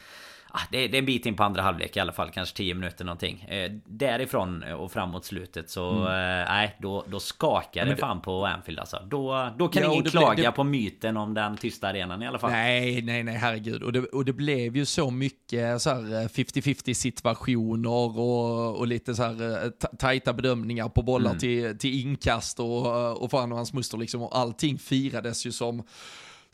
[0.72, 3.06] det, det, är en bit in på andra halvlek i alla fall, kanske 10 minuter
[3.06, 3.42] någonting.
[3.42, 6.04] Eh, därifrån och framåt slutet så, mm.
[6.04, 9.08] eh, nej, då, då skakar det, det fan på Anfield alltså.
[9.10, 12.40] Då, då kan ja, ingen klaga det, på myten om den tysta arenan i alla
[12.40, 12.52] fall.
[12.52, 13.84] Nej, nej, nej, herregud.
[13.84, 18.88] Och det, och det blev ju så mycket så här 50-50 eh, situationer och, och
[18.88, 21.40] lite så här eh, tajta bedömningar på bollar mm.
[21.40, 24.22] till, till inkast och, och fan och hans muster liksom.
[24.22, 25.84] Och allting firades ju som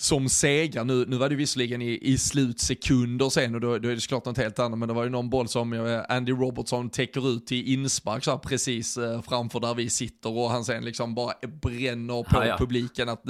[0.02, 0.84] som segrar.
[0.84, 4.26] Nu, nu var det visserligen i, i slutsekunder sen och då, då är det såklart
[4.26, 7.74] något helt annat, men det var ju någon boll som Andy Robertson täcker ut till
[7.74, 12.24] inspark så här, precis eh, framför där vi sitter och han sen liksom bara bränner
[12.24, 12.58] på ja, ja.
[12.58, 13.24] publiken att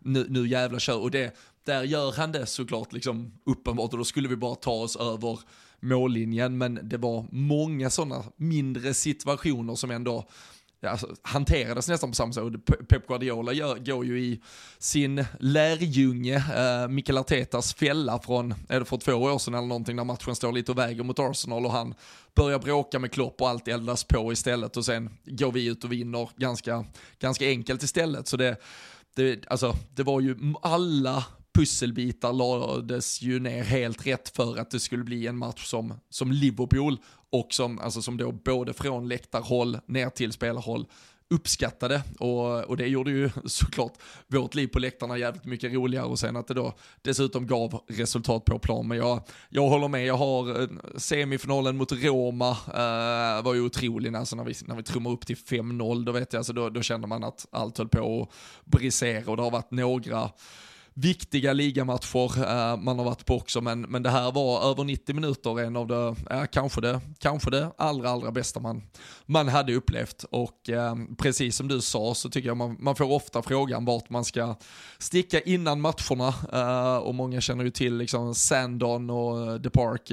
[0.00, 0.98] nu, nu jävla kör.
[0.98, 4.72] Och det, där gör han det såklart liksom uppenbart och då skulle vi bara ta
[4.72, 5.38] oss över
[5.80, 10.28] mållinjen, men det var många sådana mindre situationer som ändå
[10.86, 12.44] alltså, hanterades nästan på samma sätt.
[12.88, 14.40] Pep Guardiola gör, går ju i
[14.78, 19.96] sin lärjunge, eh, Mikael Artetas fälla från, är det för två år sedan eller någonting,
[19.96, 21.94] när matchen står lite och väger mot Arsenal och han
[22.34, 25.92] börjar bråka med Klopp och allt eldas på istället och sen går vi ut och
[25.92, 26.84] vinner ganska,
[27.18, 28.28] ganska enkelt istället.
[28.28, 28.56] Så det,
[29.14, 31.24] det, alltså, det var ju alla
[31.56, 36.32] pusselbitar lades ju ner helt rätt för att det skulle bli en match som, som
[36.32, 36.98] Liverpool
[37.30, 40.86] och som, alltså som då både från läktarhåll ner till spelarhåll
[41.30, 43.92] uppskattade och, och det gjorde ju såklart
[44.26, 48.44] vårt liv på läktarna jävligt mycket roligare och sen att det då dessutom gav resultat
[48.44, 48.88] på plan.
[48.88, 54.16] Men jag, jag håller med, jag har eh, semifinalen mot Roma eh, var ju otrolig
[54.16, 56.82] alltså när vi, när vi trummar upp till 5-0, då vet jag, alltså då, då
[56.82, 60.30] kände man att allt höll på att brisera och det har varit några
[60.98, 65.14] viktiga ligamatcher eh, man har varit på också, men, men det här var över 90
[65.14, 68.82] minuter en av det, ja, kanske det, kanske det allra, allra bästa man,
[69.26, 70.24] man hade upplevt.
[70.30, 74.10] Och eh, precis som du sa så tycker jag man, man får ofta frågan vart
[74.10, 74.54] man ska
[74.98, 80.12] sticka innan matcherna eh, och många känner ju till liksom Sandon och The Park,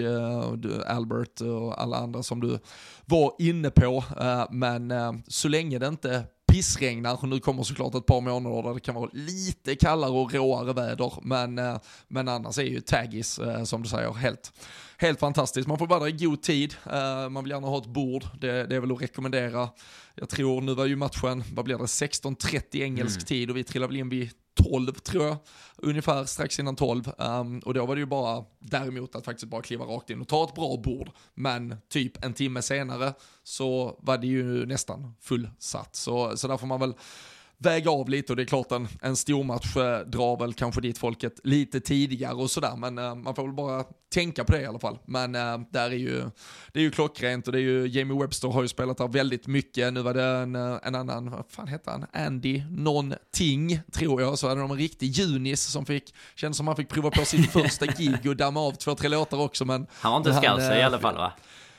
[0.88, 2.60] Albert och alla andra som du
[3.06, 4.04] var inne på,
[4.50, 4.94] men
[5.28, 6.24] så länge det inte
[6.54, 7.28] pissregnar.
[7.28, 11.14] Nu kommer såklart ett par månader där det kan vara lite kallare och råare väder,
[11.22, 11.78] men, eh,
[12.08, 14.52] men annars är ju Taggis, eh, som du säger, helt,
[14.98, 15.68] helt fantastiskt.
[15.68, 18.66] Man får vara där i god tid, eh, man vill gärna ha ett bord, det,
[18.66, 19.70] det är väl att rekommendera.
[20.16, 23.26] Jag tror, nu var ju matchen, vad blir det, 16.30 engelsk mm.
[23.26, 25.38] tid och vi trillade väl in vid 12 tror jag,
[25.78, 27.08] ungefär strax innan 12.
[27.08, 30.22] Um, ehm, och då var det ju bara däremot att faktiskt bara kliva rakt in
[30.22, 31.10] och ta ett bra bord.
[31.34, 35.96] Men typ en timme senare så var det ju nästan fullsatt.
[35.96, 36.94] Så, så där får man väl
[37.64, 40.98] väga av lite och det är klart en, en stormatch eh, drar väl kanske dit
[40.98, 43.84] folket lite tidigare och sådär men uh, man får väl bara
[44.14, 44.98] tänka på det i alla fall.
[45.06, 46.22] Men uh, där är ju,
[46.72, 49.48] det är ju klockrent och det är ju, Jamie Webster har ju spelat där väldigt
[49.48, 54.40] mycket, nu var det en, en annan, vad fan heter han, Andy någonting tror jag,
[54.40, 57.52] så hade de en riktig junis som fick, kändes som han fick prova på sitt
[57.52, 59.88] första gig och damma av två, tre låtar också men...
[59.94, 61.34] Han var inte scouser i alla fall va?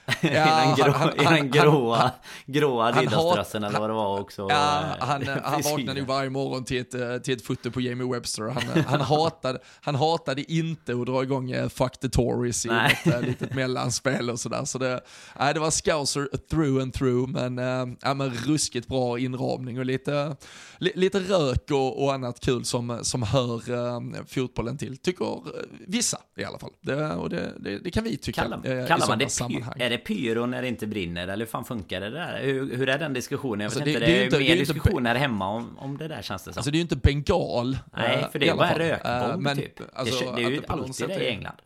[0.07, 2.11] I den, grå, han, i den gråa, han,
[2.47, 4.47] gråa Adidas-dressen eller vad det var också.
[4.51, 8.13] Ja, han, han vaknade ju varje morgon till ett, eh, till ett foto på Jamie
[8.13, 8.43] Webster.
[8.45, 13.01] Han, han, hatade, han hatade inte att dra igång eh, Fuck the Tories i Nej.
[13.05, 14.65] ett eh, litet mellanspel och sådär.
[14.65, 15.01] Så det,
[15.39, 20.37] nej, det var scouser through and through, men, ja, men ruskigt bra inramning och lite,
[20.79, 24.97] lite rök och, och annat kul som, som hör uh, fotbollen till.
[24.97, 25.43] Tycker
[25.87, 26.73] vissa i alla fall.
[26.81, 28.43] Det, och det, det, det kan vi tycka.
[28.43, 31.23] Kallar, kallar man det, är det pyro när det inte brinner?
[31.29, 32.41] Eller hur fan funkar det där?
[32.43, 33.61] Hur, hur är den diskussionen?
[33.61, 35.97] Jag vet Alltså, inte, det- det, är är inte- mer är diskussioner hemma om, om
[35.99, 36.59] det där känns det som.
[36.61, 37.79] Alltså det är ju inte bengal.
[37.97, 39.81] Nej, eh, för det i är bara en rökbomb Eh, men, typ.
[39.93, 41.57] alltså, det, det är ju på något alltid det i England.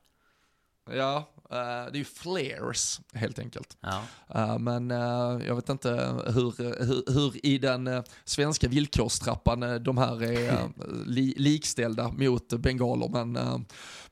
[0.92, 3.76] Ja, eh, det är ju flares helt enkelt.
[3.80, 4.02] Ja.
[4.34, 5.88] Eh, Men eh, jag vet inte
[6.26, 10.66] hur, hur, hur i den eh, svenska villkorstrappan eh, de här är eh,
[11.06, 13.08] li, likställda mot bengaler.
[13.08, 13.58] Men eh,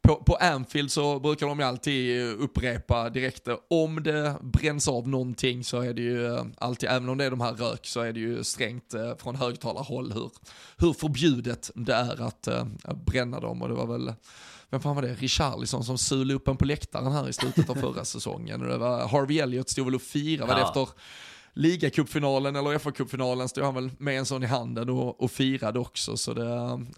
[0.00, 5.08] på, på Anfield så brukar de ju alltid upprepa direkt, eh, om det bränns av
[5.08, 8.00] någonting så är det ju eh, alltid, även om det är de här rök, så
[8.00, 10.30] är det ju strängt eh, från högtalarhåll hur,
[10.76, 12.64] hur förbjudet det är att eh,
[13.06, 13.62] bränna dem.
[13.62, 14.12] Och det var väl
[14.70, 15.14] vem fan var det?
[15.14, 18.62] Richarlison som sulade upp en på läktaren här i slutet av förra säsongen.
[18.62, 20.68] Och det var Harvey Elliott stod väl och firade, Ja.
[20.68, 20.88] efter
[21.60, 26.16] ligacupfinalen eller FA-cupfinalen stod han väl med en sån i handen och, och firade också.
[26.16, 26.44] Så det,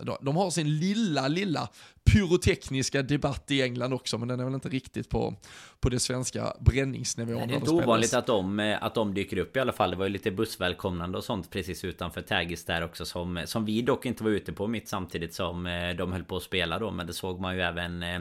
[0.05, 1.69] de, de har sin lilla, lilla
[2.13, 5.35] pyrotekniska debatt i England också, men den är väl inte riktigt på,
[5.81, 7.37] på det svenska bränningsnivån.
[7.37, 9.91] Nej, det är inte ovanligt att de, eh, att de dyker upp i alla fall.
[9.91, 13.83] Det var ju lite bussvälkomnande och sånt precis utanför Taggis där också som, som vi
[13.83, 16.91] dock inte var ute på mitt samtidigt som eh, de höll på att spela då.
[16.91, 18.21] Men det såg man ju även, eh,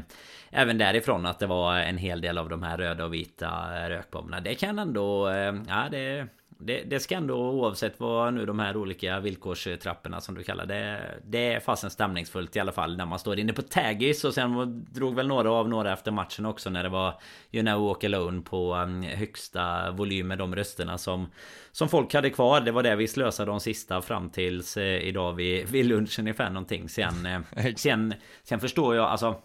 [0.50, 3.50] även därifrån att det var en hel del av de här röda och vita
[3.90, 4.42] rökbomberna.
[4.42, 5.30] Det kan ändå,
[5.68, 6.28] ja det
[6.60, 11.02] det, det ska ändå oavsett vad nu de här olika villkorstrapporna som du kallar det
[11.26, 14.24] Det är fasen stämningsfullt i alla fall när man står inne på Taggis.
[14.24, 17.14] Och sen drog väl några av några efter matchen också när det var
[17.52, 21.32] You know walk alone på um, högsta volym med de rösterna som
[21.72, 22.62] Som folk hade kvar.
[22.62, 26.50] Det var det vi slösade de sista fram tills eh, idag vid, vid lunch ungefär
[26.50, 26.90] någonting.
[26.90, 29.42] Sen eh, sen, sen förstår jag alltså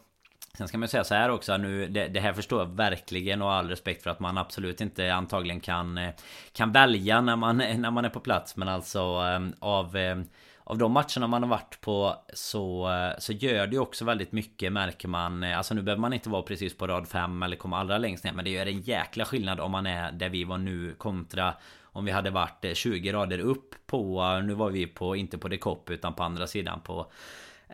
[0.58, 3.52] Sen ska man säga så här också nu det, det här förstår jag verkligen och
[3.52, 6.10] all respekt för att man absolut inte antagligen kan eh,
[6.52, 8.56] Kan välja när man, när man är på plats.
[8.56, 10.24] Men alltså ehm, av ehm,
[10.64, 14.32] av de matcherna man har varit på så, eh, så gör det ju också väldigt
[14.32, 15.42] mycket märker man.
[15.44, 18.32] Alltså nu behöver man inte vara precis på rad 5 eller komma allra längst ner
[18.32, 22.04] Men det gör en jäkla skillnad om man är där vi var nu kontra Om
[22.04, 25.56] vi hade varit eh, 20 rader upp på Nu var vi på, inte på The
[25.56, 27.06] Cop utan på andra sidan på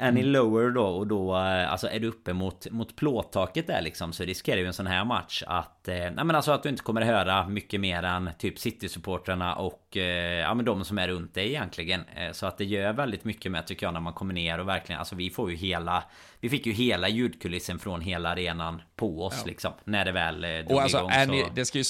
[0.01, 4.13] Any lower då och då eh, Alltså är du uppe mot, mot plåttaket där liksom
[4.13, 6.83] Så riskerar ju en sån här match att eh, Nej men alltså att du inte
[6.83, 11.35] kommer höra mycket mer än Typ City-supportrarna och eh, Ja men de som är runt
[11.35, 14.35] dig egentligen eh, Så att det gör väldigt mycket med tycker jag när man kommer
[14.35, 16.05] ner och verkligen Alltså vi får ju hela
[16.41, 19.47] Vi fick ju hela ljudkulissen från hela arenan på oss Ja.
[19.47, 21.51] liksom När det väl eh, Och alltså, igång Annie, så...
[21.55, 21.85] det ska ju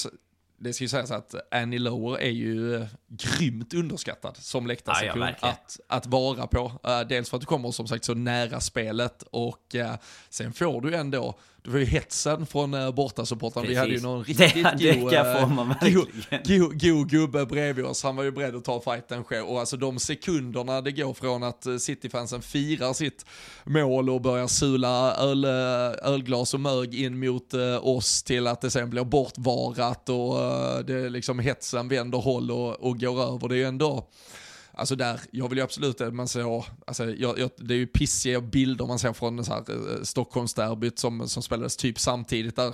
[0.59, 5.79] det ska ju sägas att Annie Lower är ju grymt underskattad som läktarsektion Ja, att,
[5.87, 6.71] att vara på.
[6.83, 9.95] Eh, dels för att du kommer som sagt så nära spelet och eh,
[10.29, 13.67] sen får du ändå, du får ju hetsen från uh, bortasupportrarna.
[13.67, 18.03] Vi hade ju någon Det- riktigt det god, eh, god gubbe bredvid oss.
[18.03, 21.43] Han var ju beredd att ta fighten själv och alltså de sekunderna det går från
[21.43, 23.25] att eh, Cityfansen firar sitt
[23.63, 28.61] mål och börjar sula öl, eh, ölglas och mög in mot eh, oss till att
[28.61, 33.47] det sen blir bortvarat och eh, det liksom hetsen vänder håll och, och går över.
[33.47, 34.07] Det är ju ändå
[34.79, 38.41] Alltså där, jag vill ju absolut man ser, alltså jag, jag, det är ju pissiga
[38.41, 42.73] bilder man ser från så här, eh, Stockholmsderbyt som, som spelades typ samtidigt där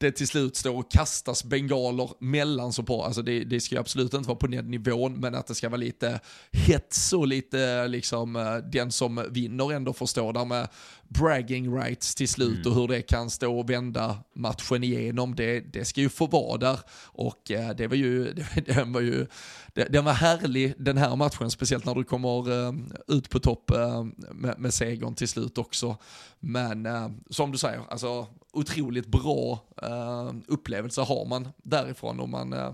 [0.00, 3.06] det till slut står och kastas bengaler mellan support.
[3.06, 5.68] Alltså det, det ska ju absolut inte vara på den nivån, men att det ska
[5.68, 6.20] vara lite
[6.52, 10.68] hets och lite liksom eh, den som vinner ändå förstår där med
[11.08, 15.34] bragging rights till slut och hur det kan stå och vända matchen igenom.
[15.34, 19.00] Det, det ska ju få vara där och eh, det var ju, det, den var
[19.00, 19.26] ju,
[19.74, 22.74] det, den var härlig den här matchen, speciellt när du kommer eh,
[23.08, 25.96] ut på topp eh, med, med segern till slut också.
[26.40, 26.88] Men
[27.30, 32.72] som du säger, alltså otroligt bra eh, upplevelse har man därifrån och man eh,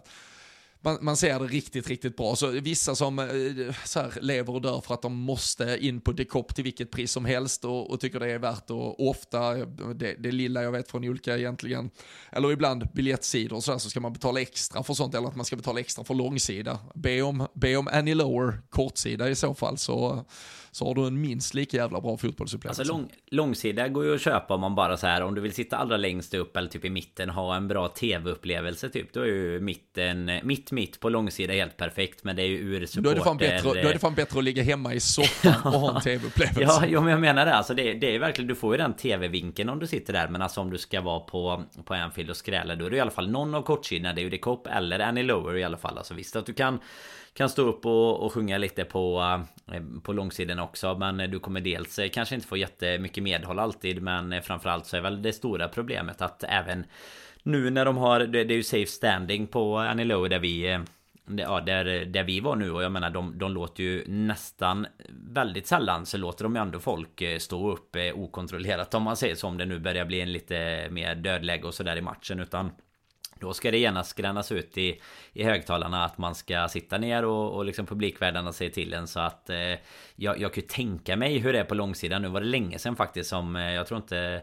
[0.87, 2.37] man, man ser det riktigt, riktigt bra.
[2.37, 6.13] Så vissa som eh, så här, lever och dör för att de måste in på
[6.13, 9.55] dekop till vilket pris som helst och, och tycker det är värt och ofta,
[9.95, 11.91] det, det lilla jag vet från olika egentligen,
[12.33, 15.45] eller ibland biljettsidor och sådär, så ska man betala extra för sånt eller att man
[15.45, 16.79] ska betala extra för långsida.
[16.95, 20.25] Be om, be om Annie Lower kortsida i så fall så,
[20.71, 22.83] så har du en minst lika jävla bra fotbollsupplevelse.
[22.83, 25.53] Alltså lång, långsida går ju att köpa om man bara så här Om du vill
[25.53, 29.27] sitta allra längst upp eller typ i mitten Ha en bra tv-upplevelse typ Då är
[29.27, 33.11] ju mitten Mitt mitt på långsida helt perfekt Men det är ju ur då, supporter
[33.11, 35.81] är det fan bättre, då är det fan bättre att ligga hemma i soffan och
[35.81, 36.63] ha en tv-upplevelse.
[36.63, 37.55] Ja, jo, men jag menar det.
[37.55, 40.29] Alltså det, det är verkligen, du får ju den tv-vinkeln om du sitter där.
[40.29, 43.01] Men alltså om du ska vara på, på Anfield och skräla, då är det i
[43.01, 44.13] alla fall någon av kortsidorna.
[44.13, 45.99] Det är ju The Cop eller Annie Lower i alla fall.
[45.99, 46.81] Alltså visst att du kan
[47.37, 49.21] kan stå upp och, och sjunga lite på,
[49.73, 54.03] eh, på långsidan också Men du kommer dels eh, kanske inte få jättemycket medhåll alltid
[54.03, 56.85] Men eh, framförallt så är väl det stora problemet att även
[57.47, 60.73] nu när de har, det det är ju safe standing på Annie Lowe där vi
[60.73, 60.81] eh,
[61.39, 65.67] Ja, där, där vi var nu och jag menar de, de låter ju nästan Väldigt
[65.67, 69.35] sällan så låter de ju ändå folk eh, stå upp eh, okontrollerat om man säger
[69.35, 72.71] så Om det nu börjar bli en lite mer dödläge och sådär i matchen utan
[73.41, 75.01] då ska det gärna skrännas ut i,
[75.33, 79.21] i högtalarna att man ska sitta ner och, och liksom publikvärdarna säger till en så
[79.21, 79.57] att eh,
[80.17, 82.23] jag, jag kan ju tänka mig hur det är på långsidan.
[82.23, 84.43] Nu var det länge sedan faktiskt som eh, jag tror inte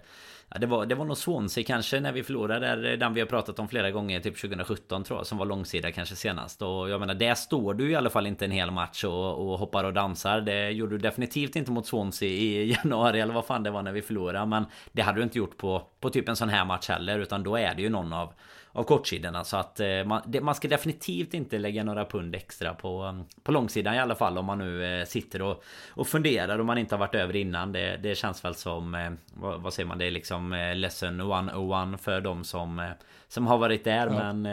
[0.54, 3.28] Ja, det, var, det var nog Swansea kanske när vi förlorade eh, den vi har
[3.28, 6.62] pratat om flera gånger, typ 2017 tror jag, som var långsida kanske senast.
[6.62, 9.60] Och jag menar, där står du i alla fall inte en hel match och, och
[9.60, 10.42] hoppar och dansar.
[10.42, 13.92] Det gjorde du definitivt inte mot Swansea i januari eller vad fan det var när
[13.92, 14.46] vi förlorade.
[14.46, 17.44] Men det hade du inte gjort på, på typ en sån här match heller, utan
[17.44, 18.34] då är det ju någon av
[18.74, 19.44] av kortsidorna.
[19.44, 23.26] Så att eh, man, det, man, ska definitivt inte lägga några pund extra på, um,
[23.44, 24.38] på långsidan i alla fall.
[24.38, 27.72] Om man nu eh, sitter och, och funderar och man inte har varit över innan.
[27.72, 32.02] Det, det känns väl som, eh, vad, vad, säger man, det är liksom lesson 101
[32.02, 32.94] för de som,
[33.28, 34.08] som har varit där.
[34.08, 34.34] Ja.
[34.34, 34.44] Men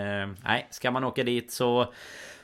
[0.44, 1.92] nej, ska man åka dit så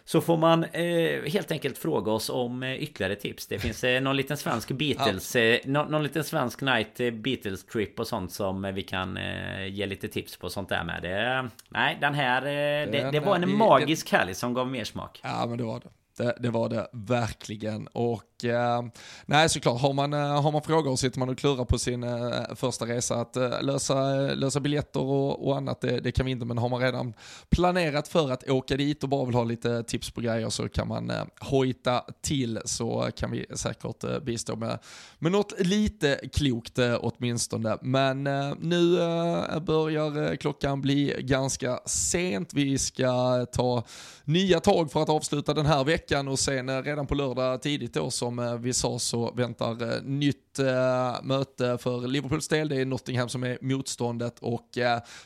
[0.08, 3.46] så får man eh, helt enkelt fråga oss om eh, ytterligare tips.
[3.46, 5.36] Det finns eh, någon liten svensk Beatles.
[5.36, 9.66] Eh, någon, någon liten svensk night eh, Beatles trip och sånt som vi kan eh,
[9.66, 11.02] ge lite tips på sånt där med.
[11.02, 12.42] Det, nej, den här,
[12.86, 15.20] det, det, var en magisk helg som gav mer smak.
[15.22, 15.88] Ja, men det var det.
[16.24, 17.86] Det, det, var det verkligen.
[17.86, 18.82] Och eh,
[19.26, 22.02] nej, såklart, har man, eh, har man frågor och sitter man och klurar på sin
[22.02, 26.26] eh, första resa att eh, lösa, eh, lösa biljetter och, och annat, det, det, kan
[26.26, 26.46] vi inte.
[26.46, 27.14] Men har man redan
[27.50, 30.88] planerat för att åka dit och bara vill ha lite tips på grejer så kan
[30.88, 34.78] man eh, hojta till så kan vi säkert eh, bistå med,
[35.18, 37.78] med något lite klokt eh, åtminstone.
[37.82, 42.54] Men eh, nu eh, börjar eh, klockan bli ganska sent.
[42.54, 43.84] Vi ska ta
[44.24, 47.94] nya tag för att avsluta den här veckan och sen eh, redan på lördag tidigt
[47.94, 52.68] då som eh, vi sa så väntar eh, nytt eh, möte för Liverpools del.
[52.68, 54.78] Det är Nottingham som är motståndet och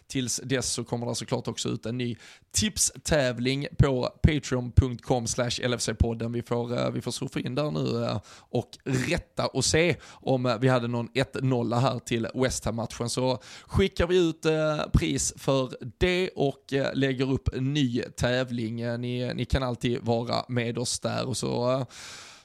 [0.07, 2.17] tills dess så kommer det såklart också ut en ny
[2.53, 6.33] tipstävling på patreon.com slash LFC-podden.
[6.33, 10.89] Vi får, vi får surfa in där nu och rätta och se om vi hade
[10.89, 13.11] någon 1-0 här till West Ham-matchen.
[13.11, 14.47] Så skickar vi ut
[14.93, 18.77] pris för det och lägger upp en ny tävling.
[18.77, 21.87] Ni, ni kan alltid vara med oss där och så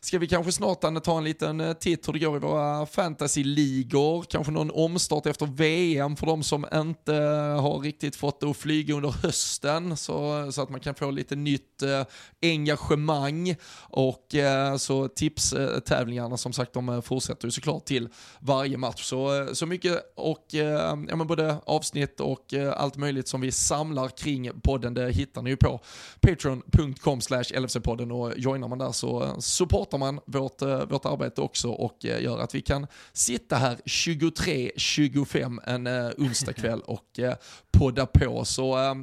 [0.06, 4.24] ska vi kanske snart ta en liten eh, titt hur det går i våra fantasy-ligor.
[4.30, 8.58] Kanske någon omstart efter VM för de som inte eh, har riktigt fått det att
[8.58, 9.98] flyga under hösten.
[9.98, 12.04] Så, så att man kan få lite nytt eh,
[12.42, 13.56] engagemang.
[13.90, 18.10] Och eh, så tipstävlingarna som sagt de fortsätter ju såklart till
[18.40, 19.04] varje match.
[19.04, 23.52] Så, så mycket och eh, ja, men både avsnitt och eh, allt möjligt som vi
[23.52, 25.80] samlar kring podden det hittar ni ju på
[26.22, 31.70] patreon.com slash LFC-podden och joinar man där så supportar man vårt, eh, vårt arbete också
[31.70, 37.34] och eh, gör att vi kan sitta här 23-25 en uh, onsdagkväll och uh,
[37.72, 38.46] podda på.
[38.46, 38.94] Så uh,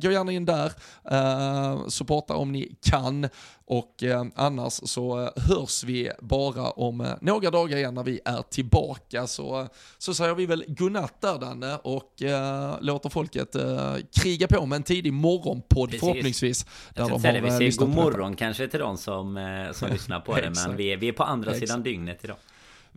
[0.00, 0.72] gå gärna in där,
[1.12, 3.28] uh, supporta om ni kan
[3.64, 8.42] och eh, annars så hörs vi bara om eh, några dagar igen när vi är
[8.42, 9.26] tillbaka.
[9.26, 9.68] Så,
[9.98, 14.76] så säger vi väl godnatt där Danne och eh, låter folket eh, kriga på med
[14.76, 16.00] en tidig morgonpodd Precis.
[16.00, 16.66] förhoppningsvis.
[16.94, 20.34] Där de har, vi säger god morgon kanske till de som, eh, som lyssnar på
[20.36, 21.68] det men vi är, vi är på andra Exakt.
[21.68, 22.36] sidan dygnet idag.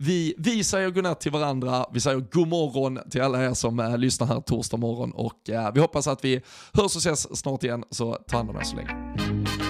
[0.02, 3.98] Vi, vi säger godnatt till varandra, vi säger god morgon till alla er som eh,
[3.98, 6.42] lyssnar här torsdag morgon och eh, vi hoppas att vi
[6.74, 9.69] hörs och ses snart igen, så ta hand om er så länge.